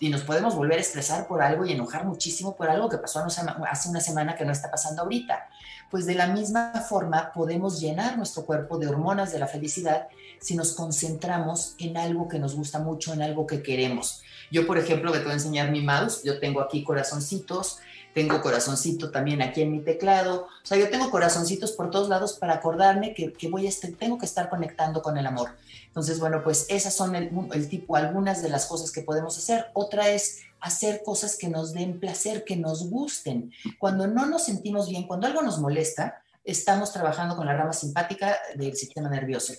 Y 0.00 0.08
nos 0.08 0.22
podemos 0.22 0.54
volver 0.54 0.78
a 0.78 0.80
estresar 0.80 1.26
por 1.26 1.42
algo 1.42 1.66
y 1.66 1.72
enojar 1.72 2.06
muchísimo 2.06 2.56
por 2.56 2.70
algo 2.70 2.88
que 2.88 2.98
pasó 2.98 3.22
hace 3.24 3.88
una 3.88 4.00
semana 4.00 4.34
que 4.34 4.44
no 4.44 4.52
está 4.52 4.70
pasando 4.70 5.02
ahorita. 5.02 5.48
Pues 5.90 6.06
de 6.06 6.14
la 6.14 6.28
misma 6.28 6.72
forma 6.88 7.32
podemos 7.32 7.80
llenar 7.80 8.16
nuestro 8.16 8.46
cuerpo 8.46 8.78
de 8.78 8.86
hormonas 8.86 9.32
de 9.32 9.40
la 9.40 9.46
felicidad 9.46 10.08
si 10.40 10.54
nos 10.56 10.72
concentramos 10.72 11.74
en 11.78 11.96
algo 11.96 12.28
que 12.28 12.38
nos 12.38 12.54
gusta 12.54 12.78
mucho, 12.78 13.12
en 13.12 13.22
algo 13.22 13.46
que 13.46 13.62
queremos. 13.62 14.22
Yo, 14.50 14.66
por 14.66 14.78
ejemplo, 14.78 15.12
te 15.12 15.18
voy 15.18 15.30
a 15.30 15.34
enseñar 15.34 15.70
mi 15.70 15.82
mouse. 15.82 16.22
Yo 16.22 16.38
tengo 16.38 16.60
aquí 16.60 16.84
corazoncitos, 16.84 17.80
tengo 18.18 18.42
corazoncito 18.42 19.12
también 19.12 19.42
aquí 19.42 19.62
en 19.62 19.70
mi 19.70 19.78
teclado, 19.78 20.48
o 20.62 20.66
sea, 20.66 20.76
yo 20.76 20.90
tengo 20.90 21.08
corazoncitos 21.08 21.70
por 21.70 21.88
todos 21.88 22.08
lados 22.08 22.32
para 22.32 22.54
acordarme 22.54 23.14
que, 23.14 23.32
voy 23.48 23.68
a 23.68 23.70
tengo 23.96 24.18
que 24.18 24.26
estar 24.26 24.50
conectando 24.50 25.02
con 25.02 25.16
el 25.18 25.24
amor. 25.24 25.50
Entonces, 25.86 26.18
bueno, 26.18 26.42
pues 26.42 26.66
esas 26.68 26.94
son 26.94 27.14
el 27.14 27.68
tipo, 27.68 27.94
algunas 27.94 28.42
de 28.42 28.48
las 28.48 28.66
cosas 28.66 28.90
que 28.90 29.02
podemos 29.02 29.38
hacer. 29.38 29.66
Otra 29.72 30.08
es 30.08 30.40
hacer 30.60 31.02
cosas 31.04 31.36
que 31.36 31.48
nos 31.48 31.72
den 31.72 32.00
placer, 32.00 32.42
que 32.44 32.56
nos 32.56 32.90
gusten. 32.90 33.52
Cuando 33.78 34.08
no 34.08 34.26
nos 34.26 34.46
sentimos 34.46 34.88
bien, 34.88 35.06
cuando 35.06 35.28
algo 35.28 35.42
nos 35.42 35.60
molesta, 35.60 36.22
estamos 36.48 36.92
trabajando 36.92 37.36
con 37.36 37.46
la 37.46 37.54
rama 37.54 37.74
simpática 37.74 38.38
del 38.54 38.74
sistema 38.74 39.10
nervioso. 39.10 39.52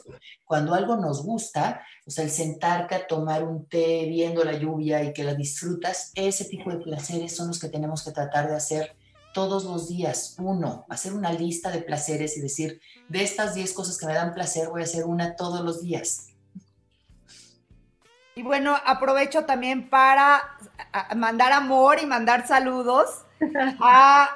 Cuando 0.43 0.73
algo 0.73 0.97
nos 0.97 1.23
gusta, 1.23 1.85
o 2.05 2.09
sea, 2.09 2.23
el 2.23 2.31
sentarte 2.31 2.95
a 2.95 3.05
tomar 3.05 3.43
un 3.43 3.67
té 3.67 4.05
viendo 4.09 4.43
la 4.43 4.53
lluvia 4.53 5.03
y 5.03 5.13
que 5.13 5.23
la 5.23 5.35
disfrutas, 5.35 6.11
ese 6.15 6.45
tipo 6.45 6.71
de 6.71 6.77
placeres 6.77 7.35
son 7.35 7.49
los 7.49 7.59
que 7.59 7.69
tenemos 7.69 8.03
que 8.03 8.11
tratar 8.11 8.49
de 8.49 8.55
hacer 8.55 8.95
todos 9.35 9.65
los 9.65 9.87
días, 9.87 10.35
uno, 10.39 10.87
hacer 10.89 11.13
una 11.13 11.31
lista 11.31 11.69
de 11.69 11.83
placeres 11.83 12.35
y 12.35 12.41
decir, 12.41 12.81
de 13.07 13.23
estas 13.23 13.53
10 13.53 13.71
cosas 13.73 13.99
que 13.99 14.07
me 14.07 14.15
dan 14.15 14.33
placer, 14.33 14.69
voy 14.69 14.81
a 14.81 14.85
hacer 14.85 15.05
una 15.05 15.35
todos 15.35 15.61
los 15.61 15.83
días. 15.83 16.29
Y 18.33 18.41
bueno, 18.41 18.75
aprovecho 18.83 19.45
también 19.45 19.91
para 19.91 20.41
mandar 21.15 21.51
amor 21.51 21.99
y 22.01 22.07
mandar 22.07 22.47
saludos 22.47 23.25
a 23.79 24.29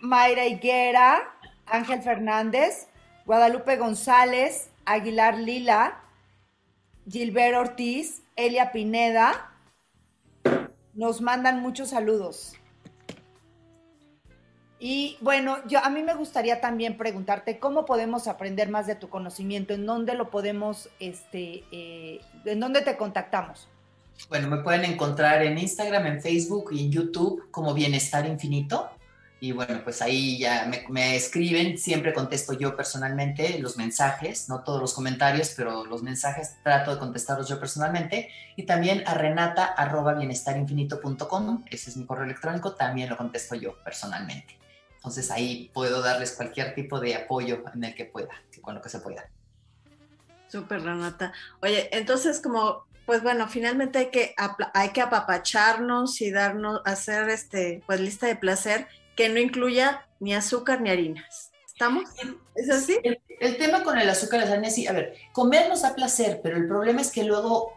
Mayra 0.00 0.46
Higuera, 0.46 1.22
Ángel 1.70 2.02
Fernández, 2.02 2.88
Guadalupe 3.26 3.76
González, 3.76 4.70
Aguilar 4.84 5.38
Lila, 5.38 6.00
Gilbert 7.08 7.56
Ortiz, 7.56 8.22
Elia 8.36 8.72
Pineda. 8.72 9.52
Nos 10.94 11.20
mandan 11.20 11.60
muchos 11.60 11.90
saludos. 11.90 12.54
Y 14.82 15.18
bueno, 15.20 15.58
yo 15.68 15.78
a 15.84 15.90
mí 15.90 16.02
me 16.02 16.14
gustaría 16.14 16.62
también 16.62 16.96
preguntarte 16.96 17.58
cómo 17.58 17.84
podemos 17.84 18.26
aprender 18.28 18.70
más 18.70 18.86
de 18.86 18.94
tu 18.94 19.10
conocimiento, 19.10 19.74
en 19.74 19.84
dónde 19.84 20.14
lo 20.14 20.30
podemos, 20.30 20.88
este, 20.98 21.64
eh, 21.70 22.20
en 22.46 22.60
dónde 22.60 22.80
te 22.80 22.96
contactamos. 22.96 23.68
Bueno, 24.30 24.48
me 24.48 24.58
pueden 24.58 24.84
encontrar 24.84 25.42
en 25.42 25.58
Instagram, 25.58 26.06
en 26.06 26.22
Facebook 26.22 26.70
y 26.72 26.86
en 26.86 26.92
YouTube 26.92 27.50
como 27.50 27.74
Bienestar 27.74 28.26
Infinito. 28.26 28.90
Y 29.42 29.52
bueno, 29.52 29.80
pues 29.82 30.02
ahí 30.02 30.38
ya 30.38 30.66
me, 30.66 30.84
me, 30.90 31.16
escriben, 31.16 31.78
siempre 31.78 32.12
contesto 32.12 32.52
yo 32.52 32.76
personalmente 32.76 33.58
los 33.58 33.78
mensajes, 33.78 34.50
no 34.50 34.62
todos 34.62 34.82
los 34.82 34.92
comentarios, 34.92 35.54
pero 35.56 35.86
los 35.86 36.02
mensajes 36.02 36.56
trato 36.62 36.92
de 36.92 36.98
contestarlos 36.98 37.48
yo 37.48 37.58
personalmente. 37.58 38.30
Y 38.56 38.64
también 38.64 39.02
a 39.06 39.14
renata 39.14 39.64
arroba 39.64 40.12
bienestarinfinito.com, 40.12 41.64
ese 41.70 41.88
es 41.88 41.96
mi 41.96 42.04
correo 42.04 42.24
electrónico, 42.24 42.74
también 42.74 43.08
lo 43.08 43.16
contesto 43.16 43.54
yo 43.54 43.82
personalmente. 43.82 44.58
Entonces 44.96 45.30
ahí 45.30 45.70
puedo 45.72 46.02
darles 46.02 46.32
cualquier 46.32 46.74
tipo 46.74 47.00
de 47.00 47.14
apoyo 47.14 47.64
en 47.74 47.84
el 47.84 47.94
que 47.94 48.04
pueda, 48.04 48.34
con 48.60 48.74
lo 48.74 48.82
que 48.82 48.90
se 48.90 49.00
pueda. 49.00 49.30
Súper, 50.48 50.82
Renata. 50.82 51.32
Oye, 51.62 51.88
entonces 51.96 52.40
como, 52.42 52.84
pues 53.06 53.22
bueno, 53.22 53.48
finalmente 53.48 53.98
hay 53.98 54.10
que, 54.10 54.34
hay 54.74 54.90
que 54.90 55.00
apapacharnos 55.00 56.20
y 56.20 56.30
darnos, 56.30 56.82
hacer 56.84 57.30
este, 57.30 57.82
pues 57.86 58.00
lista 58.00 58.26
de 58.26 58.36
placer 58.36 58.86
que 59.20 59.28
no 59.28 59.38
incluya 59.38 60.06
ni 60.18 60.34
azúcar 60.34 60.80
ni 60.80 60.88
harinas. 60.88 61.50
¿Estamos? 61.66 62.04
¿Es 62.54 62.70
así? 62.70 62.96
El, 63.02 63.56
tema 63.58 63.82
con 63.82 63.98
el 63.98 64.08
azúcar 64.08 64.40
las 64.40 64.48
harinas, 64.48 64.74
sí, 64.74 64.86
a 64.86 64.92
ver, 64.92 65.14
comer 65.34 65.68
nos 65.68 65.82
da 65.82 65.94
placer, 65.94 66.40
pero 66.42 66.56
el 66.56 66.66
problema 66.66 67.02
es 67.02 67.10
que 67.12 67.24
luego 67.24 67.74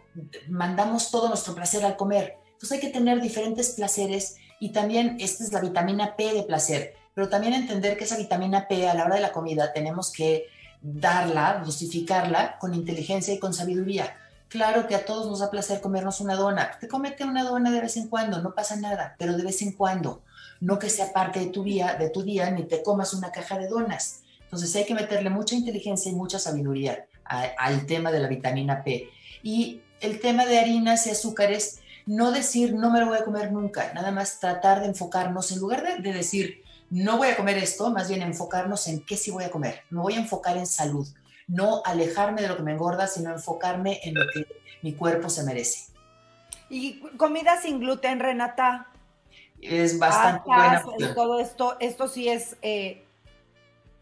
mandamos 0.47 1.11
todo 1.11 1.27
nuestro 1.27 1.53
placer 1.53 1.83
al 1.83 1.97
comer. 1.97 2.37
Entonces 2.53 2.71
hay 2.71 2.79
que 2.79 2.93
tener 2.93 3.19
diferentes 3.19 3.71
placeres 3.71 4.37
y 4.61 4.71
también 4.71 5.17
esta 5.19 5.43
es 5.43 5.51
la 5.51 5.59
vitamina 5.59 6.15
P 6.15 6.33
de 6.33 6.43
placer 6.43 6.95
pero 7.13 7.29
también 7.29 7.53
entender 7.53 7.97
que 7.97 8.05
esa 8.05 8.17
vitamina 8.17 8.67
P 8.67 8.87
a 8.87 8.93
la 8.93 9.05
hora 9.05 9.15
de 9.15 9.21
la 9.21 9.31
comida 9.31 9.71
tenemos 9.71 10.11
que 10.11 10.47
darla, 10.81 11.61
dosificarla 11.63 12.57
con 12.57 12.73
inteligencia 12.73 13.33
y 13.33 13.39
con 13.39 13.53
sabiduría. 13.53 14.17
Claro 14.47 14.87
que 14.87 14.95
a 14.95 15.05
todos 15.05 15.27
nos 15.27 15.39
da 15.39 15.51
placer 15.51 15.79
comernos 15.79 16.21
una 16.21 16.35
dona. 16.35 16.71
Te 16.79 16.87
comete 16.87 17.23
una 17.23 17.43
dona 17.43 17.69
de 17.69 17.81
vez 17.81 17.97
en 17.97 18.07
cuando, 18.07 18.41
no 18.41 18.55
pasa 18.55 18.75
nada, 18.77 19.15
pero 19.19 19.37
de 19.37 19.43
vez 19.43 19.61
en 19.61 19.73
cuando. 19.73 20.23
No 20.63 20.79
que 20.79 20.89
sea 20.89 21.11
parte 21.11 21.39
de 21.39 21.47
tu 21.47 21.63
día, 21.63 21.95
de 21.95 22.09
tu 22.09 22.23
día 22.23 22.49
ni 22.49 22.63
te 22.63 22.81
comas 22.81 23.13
una 23.13 23.31
caja 23.31 23.57
de 23.57 23.67
donas. 23.67 24.21
Entonces 24.43 24.73
hay 24.75 24.85
que 24.85 24.95
meterle 24.95 25.29
mucha 25.29 25.55
inteligencia 25.55 26.09
y 26.09 26.15
mucha 26.15 26.39
sabiduría 26.39 27.05
al 27.25 27.85
tema 27.85 28.11
de 28.11 28.19
la 28.19 28.29
vitamina 28.29 28.83
P. 28.83 29.09
Y 29.43 29.81
el 29.99 30.19
tema 30.19 30.45
de 30.45 30.59
harinas 30.59 31.05
y 31.07 31.09
azúcares, 31.09 31.81
no 32.05 32.31
decir 32.31 32.73
no 32.73 32.91
me 32.91 32.99
lo 33.01 33.07
voy 33.07 33.17
a 33.17 33.25
comer 33.25 33.51
nunca, 33.51 33.91
nada 33.93 34.11
más 34.11 34.39
tratar 34.39 34.81
de 34.81 34.87
enfocarnos 34.87 35.51
en 35.51 35.59
lugar 35.59 35.83
de, 35.83 36.01
de 36.01 36.13
decir 36.13 36.63
no 36.89 37.17
voy 37.17 37.29
a 37.29 37.35
comer 37.35 37.57
esto, 37.57 37.89
más 37.89 38.07
bien 38.07 38.21
enfocarnos 38.21 38.87
en 38.87 39.03
qué 39.03 39.17
sí 39.17 39.31
voy 39.31 39.43
a 39.43 39.49
comer. 39.49 39.81
Me 39.89 39.99
voy 39.99 40.13
a 40.13 40.19
enfocar 40.19 40.57
en 40.57 40.67
salud, 40.67 41.07
no 41.47 41.81
alejarme 41.85 42.41
de 42.41 42.47
lo 42.47 42.55
que 42.55 42.63
me 42.63 42.71
engorda, 42.71 43.07
sino 43.07 43.31
enfocarme 43.31 43.99
en 44.03 44.13
lo 44.13 44.21
que 44.31 44.45
mi 44.83 44.93
cuerpo 44.93 45.27
se 45.27 45.43
merece. 45.43 45.91
¿Y 46.69 46.99
comida 47.17 47.59
sin 47.59 47.79
gluten, 47.79 48.19
Renata? 48.19 48.92
Es 49.65 49.99
bastante 49.99 50.43
buena. 50.45 51.13
Todo 51.13 51.39
esto, 51.39 51.77
esto 51.79 52.07
sí 52.07 52.29
es... 52.29 52.55
Eh, 52.61 53.03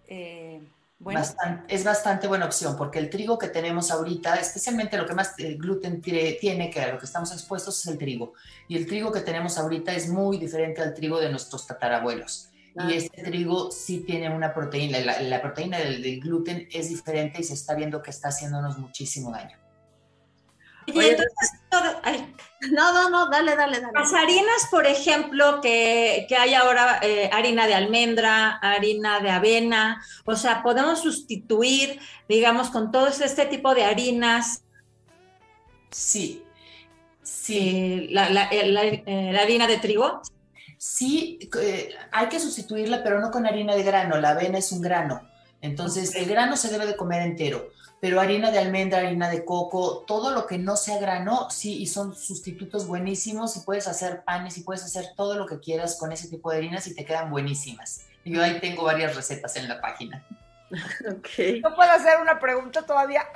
eh, 0.07 0.61
bueno. 0.99 1.19
es 1.67 1.83
bastante 1.83 2.27
buena 2.27 2.45
opción 2.45 2.77
porque 2.77 2.99
el 2.99 3.09
trigo 3.09 3.39
que 3.39 3.47
tenemos 3.47 3.89
ahorita, 3.89 4.35
especialmente 4.35 4.97
lo 4.97 5.07
que 5.07 5.15
más 5.15 5.33
gluten 5.35 5.99
tiene, 5.99 6.69
que 6.69 6.79
a 6.79 6.93
lo 6.93 6.99
que 6.99 7.05
estamos 7.05 7.31
expuestos 7.31 7.79
es 7.79 7.87
el 7.87 7.97
trigo. 7.97 8.33
Y 8.67 8.77
el 8.77 8.85
trigo 8.85 9.11
que 9.11 9.21
tenemos 9.21 9.57
ahorita 9.57 9.93
es 9.93 10.09
muy 10.09 10.37
diferente 10.37 10.81
al 10.81 10.93
trigo 10.93 11.19
de 11.19 11.29
nuestros 11.29 11.65
tatarabuelos. 11.65 12.49
Y 12.75 12.79
ah. 12.79 12.89
este 12.93 13.23
trigo 13.23 13.71
sí 13.71 14.01
tiene 14.01 14.29
una 14.29 14.53
proteína, 14.53 14.99
la, 14.99 15.41
proteína 15.41 15.79
del, 15.79 16.19
gluten 16.21 16.67
es 16.71 16.89
diferente 16.89 17.41
y 17.41 17.43
se 17.45 17.55
está 17.55 17.73
viendo 17.73 18.01
que 18.03 18.11
está 18.11 18.29
haciéndonos 18.29 18.77
muchísimo 18.77 19.31
daño. 19.31 19.57
Y 20.85 20.99
entonces, 20.99 21.51
no, 22.71 22.93
no, 22.93 23.09
no, 23.09 23.29
dale, 23.29 23.55
dale, 23.55 23.79
dale. 23.79 23.93
Las 23.93 24.13
harinas, 24.13 24.67
por 24.69 24.85
ejemplo, 24.85 25.61
que, 25.61 26.25
que 26.27 26.35
hay 26.35 26.53
ahora 26.53 26.99
eh, 27.01 27.29
harina 27.31 27.67
de 27.67 27.73
almendra, 27.73 28.57
harina 28.57 29.19
de 29.19 29.29
avena, 29.29 30.03
o 30.25 30.35
sea, 30.35 30.61
podemos 30.61 31.01
sustituir, 31.01 31.99
digamos, 32.27 32.69
con 32.69 32.91
todo 32.91 33.07
este 33.07 33.45
tipo 33.45 33.73
de 33.73 33.85
harinas. 33.85 34.63
Sí, 35.89 36.43
sí. 37.23 37.57
Eh, 37.59 38.07
la, 38.11 38.29
la, 38.29 38.49
eh, 38.51 39.31
la 39.33 39.41
harina 39.41 39.67
de 39.67 39.77
trigo 39.77 40.21
sí 40.81 41.37
eh, 41.61 41.93
hay 42.11 42.27
que 42.27 42.39
sustituirla, 42.39 43.03
pero 43.03 43.19
no 43.19 43.29
con 43.29 43.45
harina 43.45 43.75
de 43.75 43.83
grano, 43.83 44.19
la 44.19 44.31
avena 44.31 44.57
es 44.57 44.71
un 44.71 44.81
grano. 44.81 45.21
Entonces, 45.61 46.15
el 46.15 46.25
grano 46.25 46.57
se 46.57 46.69
debe 46.69 46.87
de 46.87 46.95
comer 46.95 47.21
entero, 47.21 47.69
pero 48.01 48.19
harina 48.19 48.51
de 48.51 48.59
almendra, 48.59 48.99
harina 48.99 49.29
de 49.29 49.45
coco, 49.45 50.03
todo 50.05 50.31
lo 50.31 50.47
que 50.47 50.57
no 50.57 50.75
sea 50.75 50.99
grano, 50.99 51.49
sí, 51.49 51.81
y 51.81 51.87
son 51.87 52.13
sustitutos 52.13 52.87
buenísimos 52.87 53.55
y 53.55 53.61
puedes 53.61 53.87
hacer 53.87 54.23
panes 54.25 54.57
y 54.57 54.63
puedes 54.63 54.83
hacer 54.83 55.13
todo 55.15 55.35
lo 55.35 55.45
que 55.45 55.59
quieras 55.59 55.97
con 55.97 56.11
ese 56.11 56.27
tipo 56.27 56.51
de 56.51 56.57
harinas 56.57 56.87
y 56.87 56.95
te 56.95 57.05
quedan 57.05 57.31
buenísimas. 57.31 58.07
Yo 58.25 58.43
ahí 58.43 58.59
tengo 58.59 58.83
varias 58.83 59.15
recetas 59.15 59.55
en 59.55 59.69
la 59.69 59.79
página. 59.79 60.25
Okay. 61.17 61.59
¿No 61.59 61.75
puedo 61.75 61.91
hacer 61.91 62.21
una 62.21 62.39
pregunta 62.39 62.83
todavía? 62.83 63.27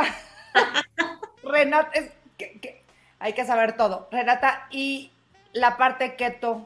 Renata, 1.43 1.91
es 1.93 2.09
que, 2.37 2.85
hay 3.19 3.33
que 3.33 3.45
saber 3.45 3.75
todo. 3.75 4.07
Renata, 4.09 4.67
¿y 4.71 5.11
la 5.51 5.75
parte 5.75 6.15
keto 6.15 6.65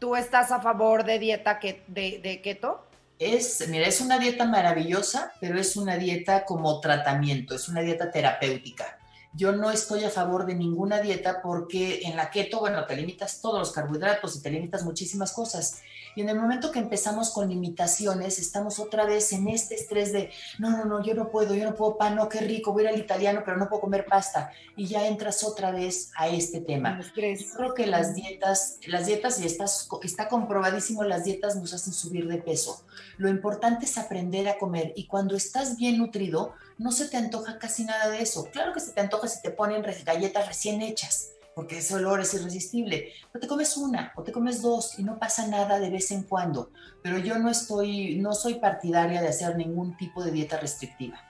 ¿Tú 0.00 0.16
estás 0.16 0.50
a 0.50 0.60
favor 0.60 1.04
de 1.04 1.18
dieta 1.18 1.58
que, 1.58 1.84
de, 1.86 2.40
keto? 2.42 2.82
Es, 3.20 3.68
mira, 3.68 3.86
es 3.86 4.00
una 4.00 4.18
dieta 4.18 4.46
maravillosa, 4.46 5.34
pero 5.42 5.60
es 5.60 5.76
una 5.76 5.98
dieta 5.98 6.46
como 6.46 6.80
tratamiento, 6.80 7.54
es 7.54 7.68
una 7.68 7.82
dieta 7.82 8.10
terapéutica. 8.10 8.98
Yo 9.34 9.52
no 9.52 9.70
estoy 9.70 10.04
a 10.04 10.10
favor 10.10 10.46
de 10.46 10.54
ninguna 10.54 11.00
dieta 11.00 11.42
porque 11.42 12.00
en 12.04 12.16
la 12.16 12.30
keto, 12.30 12.60
bueno, 12.60 12.86
te 12.86 12.96
limitas 12.96 13.42
todos 13.42 13.58
los 13.58 13.72
carbohidratos 13.72 14.36
y 14.36 14.42
te 14.42 14.50
limitas 14.50 14.84
muchísimas 14.84 15.32
cosas. 15.32 15.82
Y 16.14 16.22
en 16.22 16.28
el 16.28 16.36
momento 16.36 16.70
que 16.70 16.78
empezamos 16.78 17.30
con 17.30 17.48
limitaciones, 17.48 18.38
estamos 18.38 18.78
otra 18.78 19.04
vez 19.04 19.32
en 19.32 19.48
este 19.48 19.74
estrés 19.74 20.12
de, 20.12 20.30
no, 20.58 20.70
no, 20.70 20.84
no, 20.84 21.04
yo 21.04 21.14
no 21.14 21.30
puedo, 21.30 21.54
yo 21.54 21.64
no 21.64 21.74
puedo 21.74 21.96
pan, 21.96 22.16
no, 22.16 22.28
qué 22.28 22.40
rico, 22.40 22.72
voy 22.72 22.86
a 22.86 22.88
ir 22.88 22.94
al 22.94 23.00
italiano, 23.00 23.42
pero 23.44 23.56
no 23.56 23.68
puedo 23.68 23.82
comer 23.82 24.06
pasta. 24.06 24.52
Y 24.76 24.86
ya 24.86 25.06
entras 25.06 25.44
otra 25.44 25.70
vez 25.70 26.10
a 26.16 26.28
este 26.28 26.60
tema. 26.60 27.00
creo 27.14 27.74
que 27.74 27.86
las 27.86 28.14
dietas, 28.14 28.78
las 28.86 29.06
dietas, 29.06 29.40
y 29.40 29.46
está, 29.46 29.66
está 30.02 30.28
comprobadísimo, 30.28 31.04
las 31.04 31.24
dietas 31.24 31.56
nos 31.56 31.72
hacen 31.72 31.92
subir 31.92 32.28
de 32.28 32.38
peso. 32.38 32.84
Lo 33.18 33.28
importante 33.28 33.84
es 33.84 33.98
aprender 33.98 34.48
a 34.48 34.58
comer 34.58 34.92
y 34.96 35.06
cuando 35.06 35.36
estás 35.36 35.76
bien 35.76 35.98
nutrido, 35.98 36.54
no 36.78 36.92
se 36.92 37.08
te 37.08 37.16
antoja 37.16 37.58
casi 37.58 37.84
nada 37.84 38.08
de 38.08 38.22
eso. 38.22 38.48
Claro 38.52 38.72
que 38.72 38.80
se 38.80 38.92
te 38.92 39.00
antoja 39.00 39.28
si 39.28 39.42
te 39.42 39.50
ponen 39.50 39.82
galletas 40.04 40.46
recién 40.46 40.80
hechas 40.80 41.30
porque 41.54 41.78
ese 41.78 41.94
olor 41.94 42.20
es 42.20 42.32
irresistible. 42.34 43.12
Pero 43.32 43.40
te 43.40 43.48
comes 43.48 43.76
una 43.76 44.12
o 44.16 44.22
te 44.22 44.32
comes 44.32 44.62
dos 44.62 44.98
y 44.98 45.02
no 45.02 45.18
pasa 45.18 45.46
nada 45.46 45.78
de 45.78 45.90
vez 45.90 46.10
en 46.10 46.22
cuando. 46.22 46.70
Pero 47.02 47.18
yo 47.18 47.38
no 47.38 47.50
estoy, 47.50 48.16
no 48.16 48.32
soy 48.32 48.54
partidaria 48.54 49.20
de 49.20 49.28
hacer 49.28 49.56
ningún 49.56 49.96
tipo 49.96 50.22
de 50.22 50.30
dieta 50.30 50.58
restrictiva. 50.58 51.20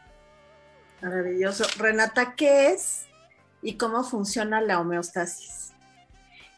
Maravilloso. 1.02 1.64
Renata, 1.78 2.34
¿qué 2.36 2.68
es 2.68 3.06
y 3.62 3.74
cómo 3.74 4.04
funciona 4.04 4.60
la 4.60 4.80
homeostasis? 4.80 5.72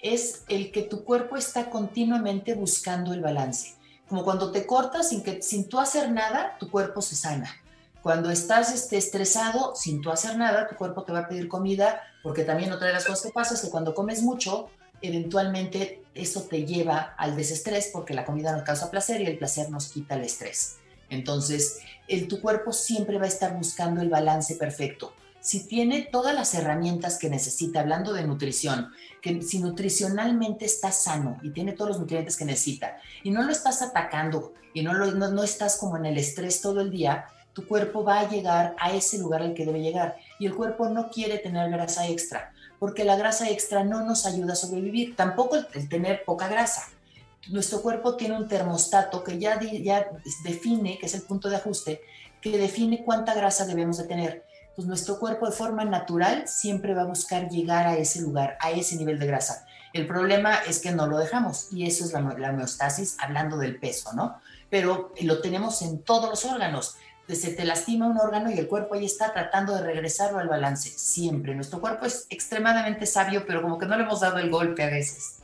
Es 0.00 0.42
el 0.48 0.72
que 0.72 0.82
tu 0.82 1.04
cuerpo 1.04 1.36
está 1.36 1.70
continuamente 1.70 2.54
buscando 2.54 3.12
el 3.12 3.20
balance. 3.20 3.76
Como 4.08 4.24
cuando 4.24 4.50
te 4.50 4.66
cortas 4.66 5.10
sin, 5.10 5.22
que, 5.22 5.40
sin 5.42 5.68
tú 5.68 5.78
hacer 5.78 6.10
nada, 6.10 6.56
tu 6.58 6.70
cuerpo 6.70 7.00
se 7.00 7.14
sana. 7.14 7.61
Cuando 8.02 8.30
estás 8.30 8.74
este, 8.74 8.96
estresado, 8.96 9.74
sin 9.76 10.02
tú 10.02 10.10
hacer 10.10 10.36
nada, 10.36 10.68
tu 10.68 10.74
cuerpo 10.74 11.04
te 11.04 11.12
va 11.12 11.20
a 11.20 11.28
pedir 11.28 11.48
comida, 11.48 12.02
porque 12.22 12.42
también 12.42 12.72
otra 12.72 12.88
de 12.88 12.94
las 12.94 13.04
cosas 13.04 13.26
que 13.26 13.32
pasa 13.32 13.54
es 13.54 13.60
que 13.60 13.70
cuando 13.70 13.94
comes 13.94 14.22
mucho, 14.22 14.68
eventualmente 15.00 16.02
eso 16.14 16.42
te 16.42 16.64
lleva 16.64 17.14
al 17.16 17.36
desestrés, 17.36 17.90
porque 17.92 18.14
la 18.14 18.24
comida 18.24 18.52
nos 18.52 18.64
causa 18.64 18.90
placer 18.90 19.20
y 19.20 19.26
el 19.26 19.38
placer 19.38 19.70
nos 19.70 19.88
quita 19.92 20.16
el 20.16 20.22
estrés. 20.22 20.78
Entonces, 21.10 21.78
el, 22.08 22.26
tu 22.26 22.40
cuerpo 22.40 22.72
siempre 22.72 23.18
va 23.18 23.24
a 23.24 23.28
estar 23.28 23.56
buscando 23.56 24.00
el 24.00 24.08
balance 24.08 24.56
perfecto. 24.56 25.14
si 25.40 25.66
tiene 25.66 26.02
todas 26.02 26.36
las 26.36 26.54
herramientas 26.54 27.18
que 27.18 27.28
necesita, 27.28 27.80
hablando 27.80 28.12
de 28.12 28.24
nutrición, 28.24 28.92
que 29.20 29.42
si 29.42 29.58
nutricionalmente 29.58 30.64
está 30.64 30.92
sano 30.92 31.38
y 31.42 31.50
tiene 31.50 31.72
todos 31.72 31.90
los 31.90 31.98
nutrientes 31.98 32.36
que 32.36 32.44
necesita, 32.44 32.98
y 33.24 33.32
no 33.32 33.42
lo 33.42 33.50
estás 33.50 33.82
atacando 33.82 34.54
y 34.72 34.82
no, 34.82 34.94
lo, 34.94 35.10
no, 35.10 35.42
estás 35.42 35.76
como 35.76 35.96
en 35.96 36.06
el 36.06 36.16
estrés 36.16 36.60
todo 36.60 36.80
el 36.80 36.92
día, 36.92 37.26
tu 37.52 37.66
cuerpo 37.66 38.04
va 38.04 38.20
a 38.20 38.28
llegar 38.28 38.74
a 38.78 38.92
ese 38.92 39.18
lugar 39.18 39.42
al 39.42 39.54
que 39.54 39.66
debe 39.66 39.80
llegar. 39.80 40.16
Y 40.38 40.46
el 40.46 40.54
cuerpo 40.54 40.88
no 40.88 41.10
quiere 41.10 41.38
tener 41.38 41.70
grasa 41.70 42.08
extra, 42.08 42.52
porque 42.78 43.04
la 43.04 43.16
grasa 43.16 43.48
extra 43.50 43.84
no 43.84 44.04
nos 44.04 44.26
ayuda 44.26 44.54
a 44.54 44.56
sobrevivir, 44.56 45.16
tampoco 45.16 45.56
el, 45.56 45.88
tener 45.88 46.24
poca 46.24 46.48
grasa. 46.48 46.88
Nuestro 47.48 47.82
cuerpo 47.82 48.16
tiene 48.16 48.36
un 48.36 48.48
termostato 48.48 49.22
que 49.24 49.38
ya, 49.38 49.60
ya 49.60 50.06
define, 50.44 50.98
que 50.98 51.06
es 51.06 51.14
el 51.14 51.22
punto 51.22 51.48
de 51.48 51.56
ajuste, 51.56 52.00
que 52.40 52.56
define 52.56 53.04
cuánta 53.04 53.34
grasa 53.34 53.66
debemos 53.66 53.98
de 53.98 54.04
tener 54.04 54.44
pues 54.74 54.88
nuestro 54.88 55.18
cuerpo 55.18 55.46
de 55.46 55.52
forma 55.52 55.84
natural 55.84 56.48
siempre 56.48 56.94
va 56.94 57.02
a 57.02 57.06
buscar 57.06 57.48
llegar 57.48 57.86
a 57.86 57.96
ese 57.96 58.20
lugar, 58.22 58.56
a 58.60 58.70
ese 58.70 58.96
nivel 58.96 59.18
de 59.18 59.26
grasa. 59.26 59.66
El 59.92 60.06
problema 60.06 60.54
es 60.66 60.80
que 60.80 60.92
no 60.92 61.06
lo 61.06 61.18
dejamos 61.18 61.68
y 61.72 61.86
eso 61.86 62.04
es 62.04 62.12
la, 62.12 62.20
la 62.20 62.50
homeostasis 62.50 63.16
hablando 63.20 63.58
del 63.58 63.78
peso, 63.78 64.12
¿no? 64.14 64.40
Pero 64.70 65.12
lo 65.20 65.40
tenemos 65.42 65.82
en 65.82 66.02
todos 66.02 66.30
los 66.30 66.44
órganos. 66.46 66.96
Se 67.28 67.52
te 67.52 67.64
lastima 67.64 68.06
un 68.06 68.18
órgano 68.18 68.50
y 68.50 68.58
el 68.58 68.68
cuerpo 68.68 68.94
ahí 68.94 69.06
está 69.06 69.32
tratando 69.32 69.74
de 69.74 69.82
regresarlo 69.82 70.38
al 70.38 70.48
balance, 70.48 70.90
siempre. 70.90 71.54
Nuestro 71.54 71.80
cuerpo 71.80 72.04
es 72.04 72.26
extremadamente 72.28 73.06
sabio, 73.06 73.44
pero 73.46 73.62
como 73.62 73.78
que 73.78 73.86
no 73.86 73.96
le 73.96 74.02
hemos 74.02 74.20
dado 74.20 74.38
el 74.38 74.50
golpe 74.50 74.82
a 74.82 74.90
veces. 74.90 75.38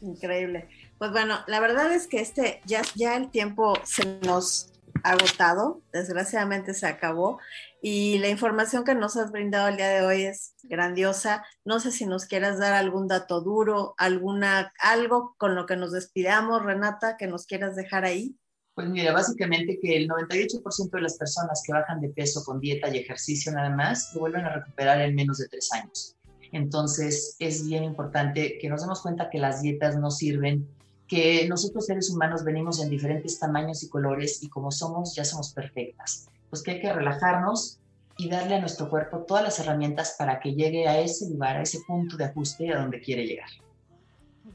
Increíble. 0.00 0.68
Pues 0.98 1.12
bueno, 1.12 1.38
la 1.46 1.60
verdad 1.60 1.92
es 1.92 2.06
que 2.06 2.20
este 2.20 2.60
ya, 2.66 2.82
ya 2.96 3.16
el 3.16 3.30
tiempo 3.30 3.74
se 3.84 4.18
nos 4.26 4.72
agotado, 5.04 5.80
desgraciadamente 5.92 6.74
se 6.74 6.86
acabó 6.86 7.38
y 7.80 8.18
la 8.18 8.28
información 8.28 8.84
que 8.84 8.94
nos 8.94 9.16
has 9.16 9.30
brindado 9.30 9.68
el 9.68 9.76
día 9.76 9.88
de 9.88 10.04
hoy 10.04 10.24
es 10.24 10.54
grandiosa. 10.64 11.44
No 11.64 11.78
sé 11.78 11.92
si 11.92 12.06
nos 12.06 12.26
quieras 12.26 12.58
dar 12.58 12.74
algún 12.74 13.06
dato 13.06 13.40
duro, 13.40 13.94
alguna 13.98 14.72
algo 14.80 15.34
con 15.38 15.54
lo 15.54 15.66
que 15.66 15.76
nos 15.76 15.92
despidamos, 15.92 16.64
Renata, 16.64 17.16
que 17.16 17.28
nos 17.28 17.46
quieras 17.46 17.76
dejar 17.76 18.04
ahí. 18.04 18.36
Pues 18.78 18.90
mira, 18.90 19.12
básicamente 19.12 19.80
que 19.82 19.96
el 19.96 20.08
98% 20.08 20.90
de 20.90 21.00
las 21.00 21.18
personas 21.18 21.64
que 21.66 21.72
bajan 21.72 22.00
de 22.00 22.10
peso 22.10 22.44
con 22.44 22.60
dieta 22.60 22.88
y 22.88 22.98
ejercicio 22.98 23.50
nada 23.50 23.70
más 23.70 24.14
lo 24.14 24.20
vuelven 24.20 24.44
a 24.44 24.54
recuperar 24.54 25.00
en 25.00 25.16
menos 25.16 25.38
de 25.38 25.48
tres 25.48 25.72
años. 25.72 26.14
Entonces 26.52 27.34
es 27.40 27.66
bien 27.66 27.82
importante 27.82 28.56
que 28.56 28.68
nos 28.68 28.82
demos 28.82 29.02
cuenta 29.02 29.30
que 29.30 29.40
las 29.40 29.62
dietas 29.62 29.96
no 29.96 30.12
sirven 30.12 30.68
que 31.08 31.48
nosotros 31.48 31.86
seres 31.86 32.08
humanos 32.08 32.44
venimos 32.44 32.80
en 32.80 32.88
diferentes 32.88 33.40
tamaños 33.40 33.82
y 33.82 33.88
colores 33.88 34.44
y 34.44 34.48
como 34.48 34.70
somos 34.70 35.12
ya 35.16 35.24
somos 35.24 35.52
perfectas. 35.52 36.28
Pues 36.48 36.62
que 36.62 36.70
hay 36.70 36.80
que 36.80 36.92
relajarnos 36.92 37.80
y 38.16 38.28
darle 38.28 38.54
a 38.54 38.60
nuestro 38.60 38.88
cuerpo 38.88 39.24
todas 39.26 39.42
las 39.42 39.58
herramientas 39.58 40.14
para 40.16 40.38
que 40.38 40.54
llegue 40.54 40.86
a 40.86 41.00
ese 41.00 41.28
lugar, 41.28 41.56
a 41.56 41.62
ese 41.62 41.80
punto 41.84 42.16
de 42.16 42.26
ajuste 42.26 42.72
a 42.72 42.80
donde 42.80 43.00
quiere 43.00 43.26
llegar. 43.26 43.50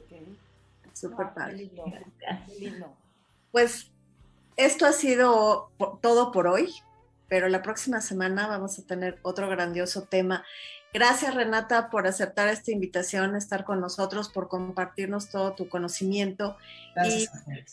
Okay. 0.06 0.40
Súper 0.94 1.26
ah, 1.26 1.34
padre. 1.36 1.70
Pues 3.52 3.93
esto 4.58 4.86
ha 4.86 4.92
sido 4.92 5.70
todo 6.02 6.32
por 6.32 6.48
hoy, 6.48 6.74
pero 7.28 7.50
la 7.50 7.62
próxima 7.62 8.02
semana 8.02 8.48
vamos 8.48 8.80
a 8.80 8.84
tener 8.84 9.20
otro 9.24 9.50
grandioso 9.50 10.04
tema 10.04 10.44
Gracias 10.94 11.34
Renata 11.34 11.90
por 11.90 12.06
aceptar 12.06 12.50
esta 12.50 12.72
invitación, 12.72 13.36
estar 13.36 13.64
con 13.64 13.82
nosotros, 13.82 14.30
por 14.30 14.48
compartirnos 14.48 15.30
todo 15.30 15.54
tu 15.54 15.68
conocimiento. 15.68 16.56
y 17.04 17.26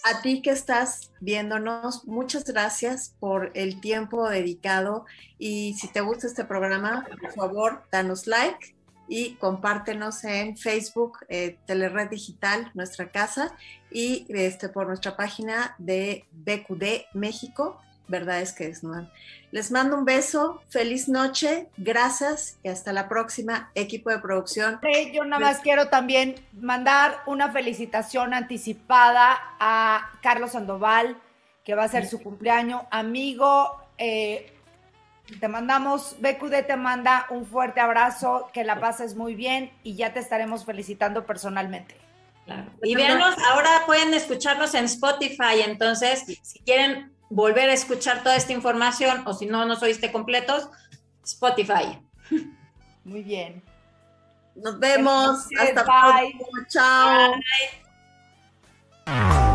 a 0.05 0.23
ti 0.23 0.41
que 0.41 0.51
estás 0.51 1.13
viéndonos, 1.21 2.07
muchas 2.07 2.45
gracias 2.45 3.15
por 3.21 3.51
el 3.53 3.83
tiempo 3.83 4.27
dedicado. 4.27 5.05
Y 5.39 5.75
si 5.75 5.89
te 5.89 6.01
gusta 6.01 6.29
este 6.29 6.47
programa, 6.47 7.07
por 7.21 7.33
favor, 7.35 7.83
danos 7.93 8.27
like 8.27 8.75
y 9.11 9.35
compártenos 9.35 10.25
en 10.25 10.57
Facebook, 10.57 11.19
eh, 11.29 11.59
Telered 11.67 12.09
Digital, 12.09 12.71
nuestra 12.75 13.11
casa, 13.11 13.55
y 13.91 14.25
este, 14.29 14.69
por 14.71 14.87
nuestra 14.87 15.17
página 15.17 15.75
de 15.79 16.25
BQD 16.33 17.13
México 17.13 17.81
verdad 18.11 18.41
es 18.41 18.53
que 18.53 18.67
es 18.67 18.83
no. 18.83 19.09
Les 19.53 19.71
mando 19.71 19.97
un 19.97 20.05
beso, 20.05 20.61
feliz 20.69 21.09
noche, 21.09 21.69
gracias 21.77 22.59
y 22.63 22.69
hasta 22.69 22.93
la 22.93 23.09
próxima, 23.09 23.71
equipo 23.75 24.11
de 24.11 24.19
producción. 24.19 24.81
yo 25.13 25.25
nada 25.25 25.41
más 25.41 25.61
quiero 25.61 25.89
también 25.89 26.35
mandar 26.53 27.23
una 27.27 27.51
felicitación 27.51 28.35
anticipada 28.35 29.39
a 29.59 30.11
Carlos 30.23 30.53
Sandoval, 30.53 31.17
que 31.65 31.75
va 31.75 31.85
a 31.85 31.89
ser 31.89 32.07
su 32.07 32.21
cumpleaños, 32.23 32.83
amigo. 32.91 33.81
Eh, 33.97 34.53
te 35.39 35.49
mandamos, 35.49 36.17
BQD 36.21 36.67
te 36.67 36.77
manda 36.77 37.27
un 37.31 37.47
fuerte 37.47 37.81
abrazo, 37.81 38.51
que 38.53 38.65
la 38.65 38.81
pases 38.81 39.15
muy 39.15 39.35
bien 39.35 39.71
y 39.83 39.95
ya 39.95 40.13
te 40.13 40.21
estaremos 40.21 40.65
felicitando 40.65 41.27
personalmente. 41.27 41.97
Y 42.83 42.97
véanos, 42.97 43.37
ahora 43.53 43.83
pueden 43.87 44.13
escucharnos 44.13 44.75
en 44.75 44.87
Spotify, 44.87 45.63
entonces, 45.65 46.25
si 46.43 46.59
quieren 46.61 47.13
volver 47.29 47.71
a 47.71 47.73
escuchar 47.73 48.23
toda 48.23 48.35
esta 48.35 48.53
información 48.53 49.23
o 49.27 49.35
si 49.35 49.47
no 49.47 49.65
nos 49.65 49.83
oíste 49.83 50.11
completos, 50.11 50.69
Spotify. 51.25 52.01
Muy 53.05 53.23
bien. 53.23 53.63
Nos 54.57 54.79
vemos. 54.79 55.47
Hasta 55.59 55.85
pronto. 55.85 56.47
Chao. 56.69 57.33
Bye. 59.07 59.50